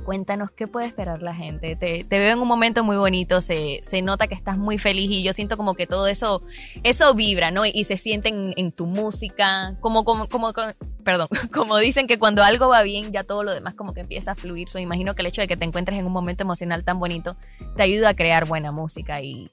[0.03, 1.75] Cuéntanos qué puede esperar la gente.
[1.75, 5.23] Te, veo en un momento muy bonito, se, se nota que estás muy feliz y
[5.23, 6.41] yo siento como que todo eso,
[6.83, 7.65] eso vibra, ¿no?
[7.65, 12.43] Y se siente en, tu música, como, como, como, como- perdón, como dicen que cuando
[12.43, 14.69] algo va bien, ya todo lo demás como que empieza a fluir.
[14.69, 17.35] So, imagino que el hecho de que te encuentres en un momento emocional tan bonito
[17.75, 19.49] te ayuda a crear buena música y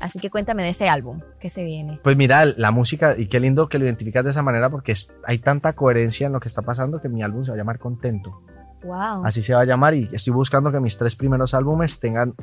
[0.00, 1.98] así que cuéntame de ese álbum que se viene.
[2.02, 5.38] Pues mira, la música, y qué lindo que lo identificas de esa manera porque hay
[5.38, 8.42] tanta coherencia en lo que está pasando que mi álbum se va a llamar Contento.
[8.82, 9.24] Wow.
[9.24, 12.34] Así se va a llamar y estoy buscando que mis tres primeros álbumes tengan,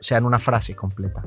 [0.00, 1.22] sean una frase completa,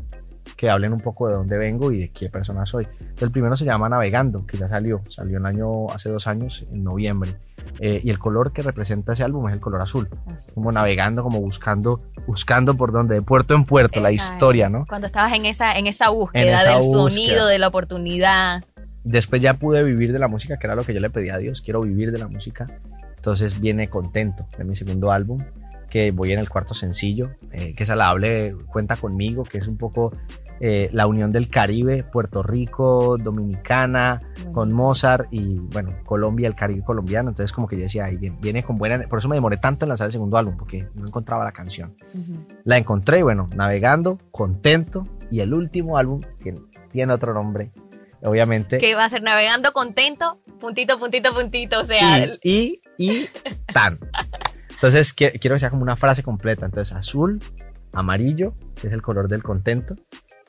[0.55, 2.87] que hablen un poco de dónde vengo y de qué persona soy.
[3.19, 6.83] El primero se llama Navegando, que ya salió, salió el año, hace dos años, en
[6.83, 7.35] noviembre.
[7.79, 10.09] Eh, y el color que representa ese álbum es el color azul,
[10.53, 14.85] como navegando, como buscando, buscando por donde, de puerto en puerto, la historia, ¿no?
[14.87, 17.09] Cuando estabas en esa, en esa búsqueda En esa del búsqueda.
[17.09, 18.63] sonido, de la oportunidad.
[19.03, 21.37] Después ya pude vivir de la música, que era lo que yo le pedí a
[21.37, 22.65] Dios, quiero vivir de la música.
[23.17, 25.37] Entonces viene contento de mi segundo álbum,
[25.89, 29.77] que voy en el cuarto sencillo, eh, que es Alable, cuenta conmigo, que es un
[29.77, 30.11] poco
[30.59, 36.83] eh, la unión del Caribe, Puerto Rico, Dominicana, con Mozart y bueno, Colombia, el Caribe
[36.83, 37.29] colombiano.
[37.29, 38.99] Entonces como que yo decía, ahí viene, viene con buena...
[39.07, 41.95] Por eso me demoré tanto en lanzar el segundo álbum, porque no encontraba la canción.
[42.63, 45.07] La encontré, y bueno, navegando, contento.
[45.29, 46.53] Y el último álbum, que
[46.89, 47.71] tiene otro nombre,
[48.23, 48.77] obviamente.
[48.79, 51.79] Que va a ser navegando contento, puntito, puntito, puntito.
[51.81, 53.27] O sea, el- y, y,
[53.73, 53.99] tan.
[54.71, 56.65] Entonces qui- quiero que sea como una frase completa.
[56.65, 57.39] Entonces azul,
[57.93, 59.95] amarillo, que es el color del contento.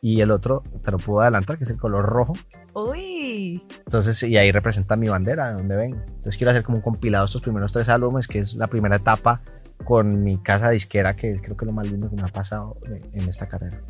[0.00, 2.32] Y el otro, te lo puedo adelantar, que es el color rojo.
[2.74, 3.64] uy.
[3.84, 5.96] Entonces, y ahí representa mi bandera, de donde vengo.
[6.06, 8.96] Entonces quiero hacer como un compilado de estos primeros tres álbumes, que es la primera
[8.96, 9.42] etapa
[9.84, 12.76] con mi casa disquera, que creo que es lo más lindo que me ha pasado
[13.12, 13.80] en esta carrera.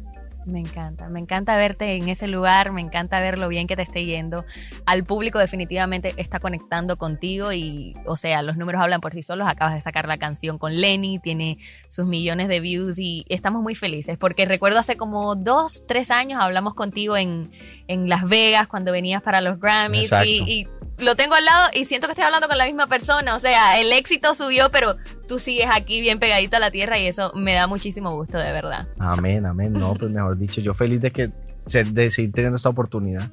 [0.48, 3.82] Me encanta, me encanta verte en ese lugar, me encanta ver lo bien que te
[3.82, 4.46] esté yendo.
[4.86, 9.46] Al público definitivamente está conectando contigo y, o sea, los números hablan por sí solos.
[9.46, 11.58] Acabas de sacar la canción con Lenny, tiene
[11.90, 16.40] sus millones de views y estamos muy felices porque recuerdo hace como dos, tres años
[16.40, 17.50] hablamos contigo en,
[17.86, 20.68] en Las Vegas cuando venías para los Grammys y, y
[21.04, 23.36] lo tengo al lado y siento que estoy hablando con la misma persona.
[23.36, 24.96] O sea, el éxito subió, pero
[25.28, 28.52] tú sigues aquí bien pegadito a la tierra y eso me da muchísimo gusto, de
[28.52, 28.88] verdad.
[28.98, 29.72] Amén, amén.
[29.72, 31.30] No, pues mejor dicho, yo feliz de que
[31.68, 33.30] de seguir teniendo esta oportunidad.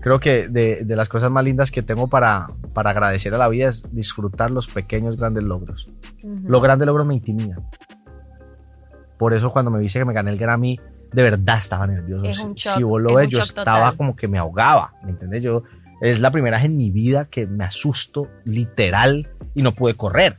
[0.00, 3.48] Creo que de, de las cosas más lindas que tengo para, para agradecer a la
[3.48, 5.90] vida es disfrutar los pequeños grandes logros.
[6.22, 7.64] Los grandes logros me intimidan.
[9.18, 10.78] Por eso cuando me viste que me gané el Grammy,
[11.12, 12.24] de verdad estaba nervioso.
[12.24, 13.96] Es un shock, si vos lo ves, yo estaba total.
[13.96, 15.42] como que me ahogaba, ¿me entiendes?
[15.42, 15.62] Yo,
[16.00, 20.38] es la primera vez en mi vida que me asusto literal y no pude correr.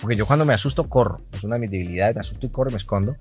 [0.00, 1.20] Porque yo cuando me asusto, corro.
[1.32, 3.16] Es una de mis debilidades, me asusto y corro, me escondo.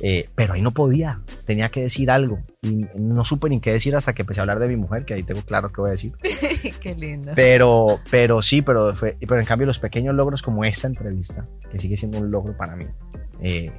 [0.00, 2.40] Eh, pero ahí no podía, tenía que decir algo.
[2.62, 5.14] Y no supe ni qué decir hasta que empecé a hablar de mi mujer, que
[5.14, 6.12] ahí tengo claro qué voy a decir.
[6.80, 7.32] Qué lindo.
[7.34, 11.78] Pero, pero sí, pero, fue, pero en cambio los pequeños logros como esta entrevista, que
[11.78, 12.86] sigue siendo un logro para mí,
[13.40, 13.72] eh,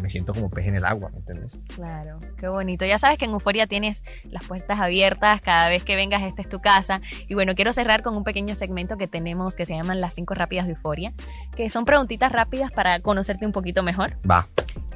[0.00, 1.58] me siento como pez en el agua, ¿me entiendes?
[1.74, 2.84] Claro, qué bonito.
[2.84, 6.48] Ya sabes que en Euforia tienes las puertas abiertas, cada vez que vengas esta es
[6.48, 7.00] tu casa.
[7.28, 10.34] Y bueno, quiero cerrar con un pequeño segmento que tenemos que se llaman las cinco
[10.34, 11.12] rápidas de Euforia,
[11.54, 14.16] que son preguntitas rápidas para conocerte un poquito mejor.
[14.28, 14.48] Va.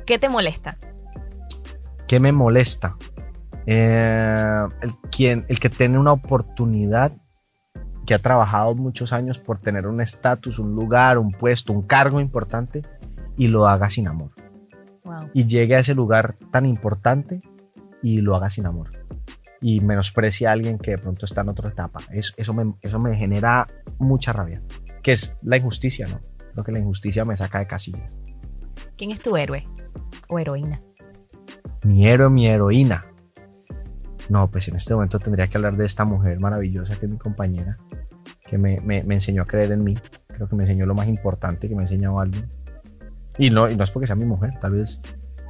[0.06, 0.76] ¿Qué te molesta?
[2.08, 2.96] ¿Qué me molesta?
[3.66, 7.12] Eh, el, quien, el que tiene una oportunidad,
[8.06, 12.20] que ha trabajado muchos años por tener un estatus, un lugar, un puesto, un cargo
[12.20, 12.82] importante
[13.36, 14.32] y lo haga sin amor.
[15.04, 15.30] Wow.
[15.34, 17.40] Y llegue a ese lugar tan importante
[18.02, 18.90] y lo haga sin amor.
[19.62, 22.00] Y menosprecie a alguien que de pronto está en otra etapa.
[22.10, 23.66] Es- eso, me, eso me genera
[23.98, 24.62] mucha rabia.
[25.02, 26.18] Que es la injusticia, ¿no?
[26.52, 28.16] Creo que la injusticia me saca de casillas.
[28.96, 29.66] ¿Quién es tu héroe
[30.28, 30.80] o heroína?
[31.84, 33.02] Mi héroe, mi heroína.
[34.28, 37.18] No, pues en este momento tendría que hablar de esta mujer maravillosa que es mi
[37.18, 37.78] compañera,
[38.48, 39.94] que me, me- me enseñó a creer en mí.
[40.28, 42.46] Creo que me enseñó lo más importante que me ha enseñado alguien.
[43.40, 45.00] Y no, y no es porque sea mi mujer, tal vez,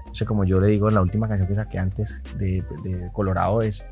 [0.06, 3.10] no sé, como yo le digo en la última canción que saqué antes de, de
[3.12, 3.84] Colorado, es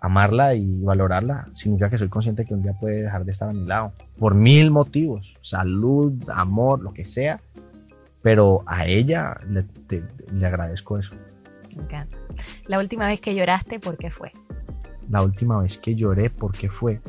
[0.00, 1.48] amarla y valorarla.
[1.54, 3.92] Significa que soy consciente que un día puede dejar de estar a mi lado.
[4.18, 7.38] Por mil motivos, salud, amor, lo que sea.
[8.22, 11.14] Pero a ella le, te- le agradezco eso.
[11.76, 12.16] Me encanta.
[12.68, 14.32] La última vez que lloraste, ¿por qué fue?
[15.10, 17.00] La última vez que lloré, ¿por qué fue?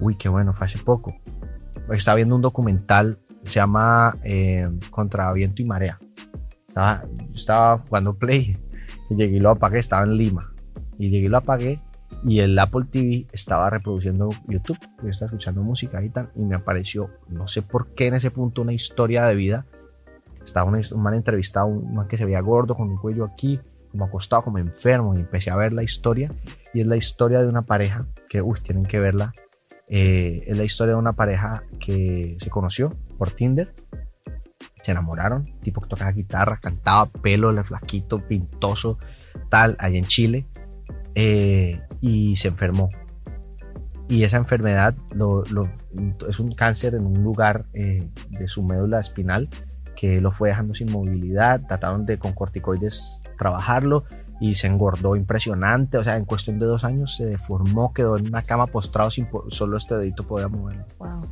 [0.00, 1.14] Uy, qué bueno, fue hace poco.
[1.92, 5.96] Estaba viendo un documental, se llama eh, Contra Viento y Marea.
[6.68, 8.56] Estaba, estaba jugando Play
[9.10, 10.52] y llegué y lo apagué, estaba en Lima.
[10.98, 11.78] Y llegué y lo apagué
[12.24, 14.78] y el Apple TV estaba reproduciendo YouTube.
[15.02, 18.30] Yo estaba escuchando música y tal y me apareció, no sé por qué en ese
[18.30, 19.66] punto, una historia de vida.
[20.44, 23.60] Estaba un, un man entrevistado, un man que se veía gordo con un cuello aquí,
[23.90, 26.32] como acostado, como enfermo, y empecé a ver la historia.
[26.72, 29.32] Y es la historia de una pareja que, uy, tienen que verla.
[29.88, 33.74] Eh, es la historia de una pareja que se conoció por Tinder.
[34.82, 38.98] Se enamoraron, tipo que tocaba guitarra, cantaba, pelo, el flaquito, pintoso,
[39.50, 40.46] tal, allá en Chile.
[41.14, 42.88] eh, y se enfermó.
[44.08, 44.94] Y esa enfermedad
[46.28, 49.48] es un cáncer en un lugar eh, de su médula espinal
[49.94, 51.60] que lo fue dejando sin movilidad.
[51.66, 54.04] Trataron de con corticoides trabajarlo
[54.40, 55.98] y se engordó impresionante.
[55.98, 59.28] O sea, en cuestión de dos años se deformó, quedó en una cama postrado sin
[59.48, 60.86] solo este dedito podía moverlo.
[60.98, 61.28] Wow.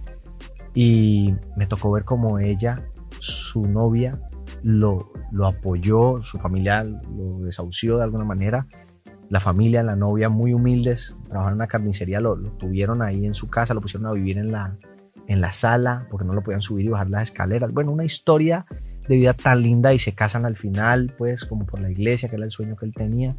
[0.81, 2.85] Y me tocó ver como ella,
[3.19, 4.17] su novia,
[4.63, 8.65] lo, lo apoyó, su familia lo desahució de alguna manera.
[9.29, 13.35] La familia, la novia, muy humildes, trabajaban en una carnicería, lo, lo tuvieron ahí en
[13.35, 14.77] su casa, lo pusieron a vivir en la,
[15.27, 17.75] en la sala porque no lo podían subir y bajar las escaleras.
[17.75, 18.65] Bueno, una historia
[19.09, 22.37] de vida tan linda y se casan al final, pues como por la iglesia, que
[22.37, 23.35] era el sueño que él tenía.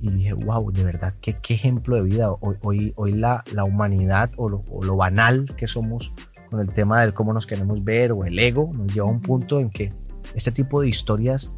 [0.00, 2.32] Y dije, wow, de verdad, qué, qué ejemplo de vida.
[2.32, 6.14] Hoy, hoy, hoy la, la humanidad o lo, o lo banal que somos
[6.52, 9.20] con el tema del cómo nos queremos ver o el ego nos lleva a un
[9.20, 9.88] punto en que
[10.34, 11.50] este tipo de historias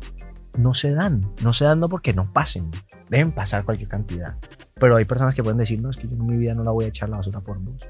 [0.56, 1.32] no se dan.
[1.42, 2.70] No se dan no porque no pasen,
[3.10, 4.36] deben pasar cualquier cantidad.
[4.74, 6.70] Pero hay personas que pueden decir, no, es que yo en mi vida no la
[6.70, 7.80] voy a echar la basura por vos.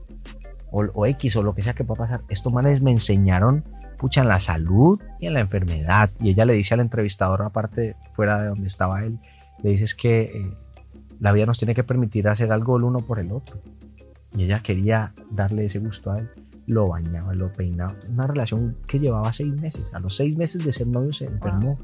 [0.70, 2.22] O, o X o lo que sea que pueda pasar.
[2.30, 3.62] Estos manes me enseñaron,
[3.98, 6.10] pucha, en la salud y en la enfermedad.
[6.20, 9.18] Y ella le dice al entrevistador, aparte, fuera de donde estaba él,
[9.62, 10.56] le dice es que eh,
[11.20, 13.60] la vida nos tiene que permitir hacer algo el uno por el otro.
[14.36, 16.30] Y ella quería darle ese gusto a él.
[16.66, 17.94] Lo bañaba, lo peinaba.
[18.08, 19.84] Una relación que llevaba seis meses.
[19.94, 21.78] A los seis meses de ser novio se enfermó.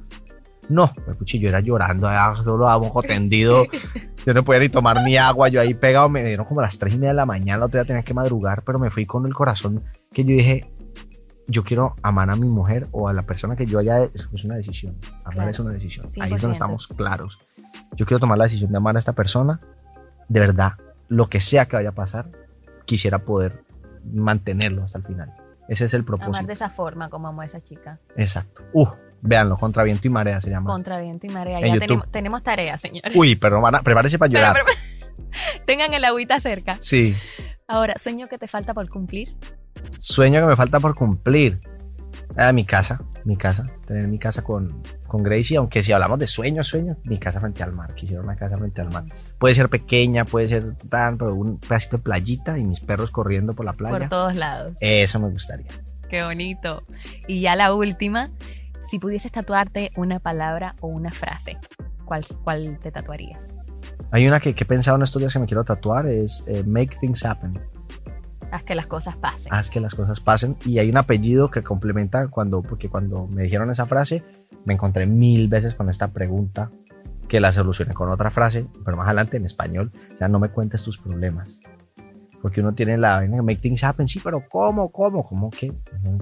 [0.68, 3.64] No, pues cuchillo era llorando, ah, solo a mojo tendido.
[4.26, 5.48] Yo no podía ni tomar ni agua.
[5.48, 7.58] Yo ahí pegado, me dieron como las tres y media de la mañana.
[7.58, 10.70] La otra día tenía que madrugar, pero me fui con el corazón que yo dije:
[11.48, 14.04] Yo quiero amar a mi mujer o a la persona que yo haya.
[14.04, 14.96] Es una decisión.
[15.24, 15.50] Amar Claro.
[15.50, 16.06] es una decisión.
[16.20, 16.34] Ahí 100%.
[16.36, 17.38] es donde estamos claros.
[17.96, 19.60] Yo quiero tomar la decisión de amar a esta persona.
[20.28, 20.74] De verdad,
[21.08, 22.30] lo que sea que vaya a pasar,
[22.84, 23.64] quisiera poder
[24.04, 25.34] mantenerlo hasta el final.
[25.68, 26.46] Ese es el Amar propósito.
[26.46, 28.00] de esa forma como amó esa chica.
[28.16, 28.62] Exacto.
[28.72, 28.88] Uh,
[29.22, 30.66] véanlo, Contra Viento y Marea se llama.
[30.70, 31.60] Contra viento y marea.
[31.60, 33.14] En Ya tenemos, tenemos tarea, señores.
[33.14, 34.64] Uy, pero van a, prepárese para Pero, llorar.
[34.64, 35.26] pero-
[35.66, 36.76] tengan el agüita cerca.
[36.80, 37.14] Sí.
[37.68, 39.36] Ahora, sueño que te falta por cumplir.
[40.00, 41.60] Sueño que me falta por cumplir.
[42.36, 43.64] Ah, mi casa, mi casa.
[43.86, 47.62] Tener mi casa con, con Gracie, aunque si hablamos de sueños, sueños, mi casa frente
[47.62, 47.94] al mar.
[47.94, 49.04] Quisiera una casa frente al mar.
[49.38, 53.54] Puede ser pequeña, puede ser tan, pero un pedacito de playita y mis perros corriendo
[53.54, 53.98] por la playa.
[53.98, 54.72] Por todos lados.
[54.80, 55.66] Eso me gustaría.
[56.08, 56.82] Qué bonito.
[57.26, 58.30] Y ya la última,
[58.80, 61.58] si pudieses tatuarte una palabra o una frase,
[62.04, 63.54] ¿cuál, cuál te tatuarías?
[64.12, 66.64] Hay una que, que he pensado en estos días que me quiero tatuar, es eh,
[66.64, 67.52] Make Things Happen.
[68.50, 69.52] Haz que las cosas pasen.
[69.52, 70.56] Haz que las cosas pasen.
[70.64, 74.22] Y hay un apellido que complementa cuando, porque cuando me dijeron esa frase,
[74.64, 76.70] me encontré mil veces con esta pregunta
[77.28, 80.82] que la solucioné con otra frase, pero más adelante en español, ya no me cuentes
[80.82, 81.60] tus problemas.
[82.42, 84.90] Porque uno tiene la vaina make things happen, sí, pero ¿cómo?
[84.90, 85.24] ¿Cómo?
[85.24, 85.68] ¿Cómo que?
[86.02, 86.18] No,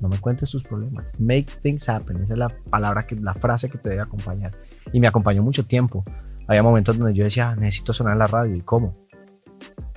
[0.00, 1.06] no me cuentes tus problemas.
[1.18, 4.52] Make things happen, esa es la palabra, que, la frase que te debe acompañar.
[4.92, 6.04] Y me acompañó mucho tiempo.
[6.46, 8.92] Había momentos donde yo decía, necesito sonar en la radio, ¿y cómo?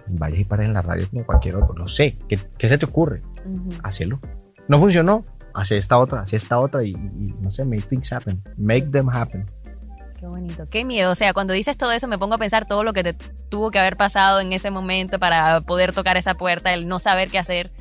[0.10, 2.16] Vaya y pare en la radio como cualquier otro, lo sé.
[2.30, 3.22] ¿Qué, qué se te ocurre?
[3.46, 3.70] Ujú.
[3.84, 4.20] Hacelo.
[4.68, 5.22] No funcionó,
[5.54, 8.42] hace esta otra, hace esta otra y, y, no sé, make things happen.
[8.58, 9.46] Make them happen.
[10.20, 11.12] Qué bonito, qué miedo.
[11.12, 13.14] O sea, cuando dices todo eso me pongo a pensar todo lo que te
[13.50, 17.30] tuvo que haber pasado en ese momento para poder tocar esa puerta, el no saber
[17.30, 17.72] qué hacer.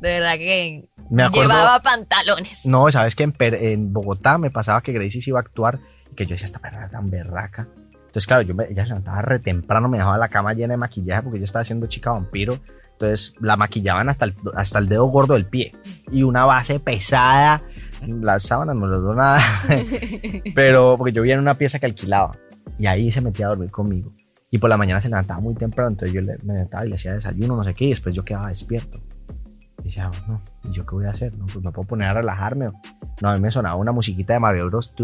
[0.00, 2.64] De verdad que Me acuerdo- llevaba pantalones.
[2.66, 5.78] No, sabes que en, en Bogotá me pasaba que Gracie se iba a actuar
[6.10, 7.68] y que yo decía, esta perra tan berraca.
[8.14, 10.78] Entonces, claro, yo me- ella se levantaba re temprano, me dejaba la cama llena de
[10.78, 12.60] maquillaje porque yo estaba haciendo chica vampiro.
[12.92, 15.72] Entonces la maquillaban hasta el, hasta el dedo gordo del pie
[16.12, 17.60] y una base pesada.
[18.06, 19.40] Las sábanas no les doy nada,
[20.54, 22.36] pero porque yo vivía en una pieza que alquilaba
[22.78, 24.12] y ahí se metía a dormir conmigo.
[24.50, 26.94] Y por la mañana se levantaba muy temprano, entonces yo le- me levantaba y le
[26.94, 29.00] hacía desayuno, no sé qué, y después yo quedaba despierto.
[29.84, 31.36] Y ya, no, ¿yo qué voy a hacer?
[31.36, 32.70] No, pues me puedo poner a relajarme.
[33.20, 34.94] No, a mí me sonaba una musiquita de Mario Bros.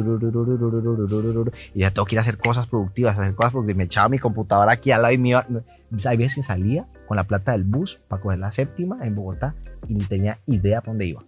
[1.74, 3.76] Y ya tengo que ir a hacer cosas productivas, hacer cosas productivas.
[3.76, 5.46] Me echaba mi computadora aquí al lado y me iba.
[6.06, 9.54] Hay veces que salía con la plata del bus para coger la séptima en Bogotá
[9.86, 11.22] y ni tenía idea para dónde iba.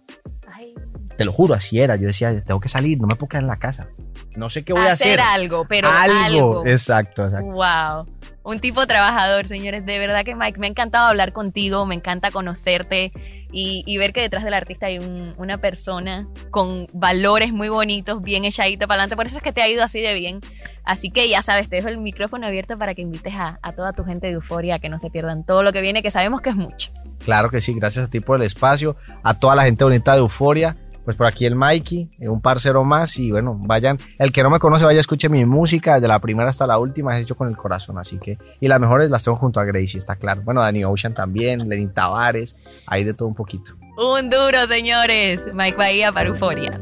[1.15, 1.95] Te lo juro, así era.
[1.95, 3.87] Yo decía, tengo que salir, no me puedo quedar en la casa.
[4.35, 5.19] No sé qué voy a hacer.
[5.19, 6.15] Hacer algo, pero algo.
[6.17, 6.65] algo.
[6.65, 7.51] Exacto, exacto.
[7.51, 8.07] Wow.
[8.43, 9.85] Un tipo trabajador, señores.
[9.85, 13.11] De verdad que Mike, me ha encantado hablar contigo, me encanta conocerte
[13.51, 18.43] y, ver que detrás del artista hay un- una persona con valores muy bonitos, bien
[18.45, 19.15] echadito para adelante.
[19.15, 20.39] Por eso es que te ha ido así de bien.
[20.83, 23.93] Así que ya sabes, te dejo el micrófono abierto para que invites a, a toda
[23.93, 26.41] tu gente de Euforia a que no se pierdan todo lo que viene, que sabemos
[26.41, 26.91] que es mucho.
[27.23, 30.19] Claro que sí, gracias a ti por el espacio, a toda la gente bonita de
[30.19, 30.75] Euforia.
[31.05, 33.17] Pues por aquí el Mikey, eh, un parcero más.
[33.17, 33.97] Y bueno, vayan.
[34.19, 37.15] El que no me conoce, vaya, escuche mi música, desde la primera hasta la última,
[37.15, 37.97] es hecho con el corazón.
[37.97, 40.41] Así que, y las mejores las tengo junto a Gracie, está claro.
[40.43, 43.73] Bueno, Danny Ocean también, Lenin Tavares, ahí de todo un poquito.
[43.97, 45.47] Un duro, señores.
[45.53, 46.81] Mike Bahía para Euforia.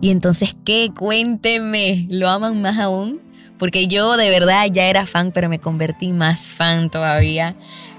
[0.00, 0.92] Y entonces, ¿qué?
[0.96, 3.20] Cuénteme, ¿lo aman más aún?
[3.58, 7.56] Porque yo de verdad ya era fan, pero me convertí más fan todavía.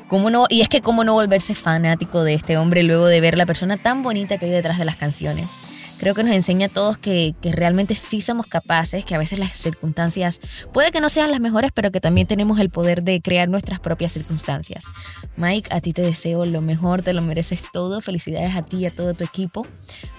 [0.08, 0.46] ¿Cómo no?
[0.50, 3.76] Y es que cómo no volverse fanático de este hombre luego de ver la persona
[3.76, 5.60] tan bonita que hay detrás de las canciones.
[5.98, 9.38] Creo que nos enseña a todos que, que realmente sí somos capaces, que a veces
[9.38, 10.40] las circunstancias
[10.72, 13.80] puede que no sean las mejores, pero que también tenemos el poder de crear nuestras
[13.80, 14.86] propias circunstancias.
[15.36, 18.00] Mike, a ti te deseo lo mejor, te lo mereces todo.
[18.00, 19.68] Felicidades a ti y a todo tu equipo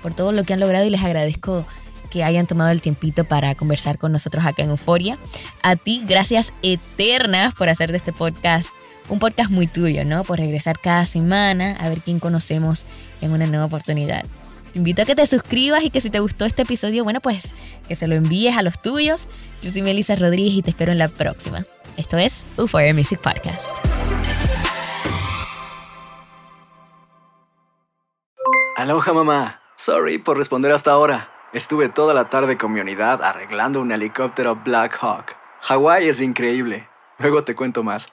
[0.03, 1.67] por todo lo que han logrado y les agradezco
[2.11, 5.17] que hayan tomado el tiempito para conversar con nosotros acá en Euforia.
[5.63, 8.71] A ti, gracias eternas por hacer de este podcast
[9.09, 10.25] un podcast muy tuyo, ¿no?
[10.25, 12.85] Por regresar cada semana a ver quién conocemos
[13.21, 14.25] en una nueva oportunidad.
[14.73, 17.55] Te invito a que te suscribas y que si te gustó este episodio, bueno, pues
[17.89, 19.27] que se lo envíes a los tuyos.
[19.63, 21.65] Yo soy Melissa Rodríguez y te espero en la próxima.
[21.97, 23.71] Esto es Euphoria Music Podcast.
[28.77, 29.61] Aloha mamá.
[29.77, 31.31] Sorry por responder hasta ahora.
[31.53, 35.35] Estuve toda la tarde con mi unidad arreglando un helicóptero Black Hawk.
[35.63, 36.89] Hawái es increíble.
[37.19, 38.13] Luego te cuento más.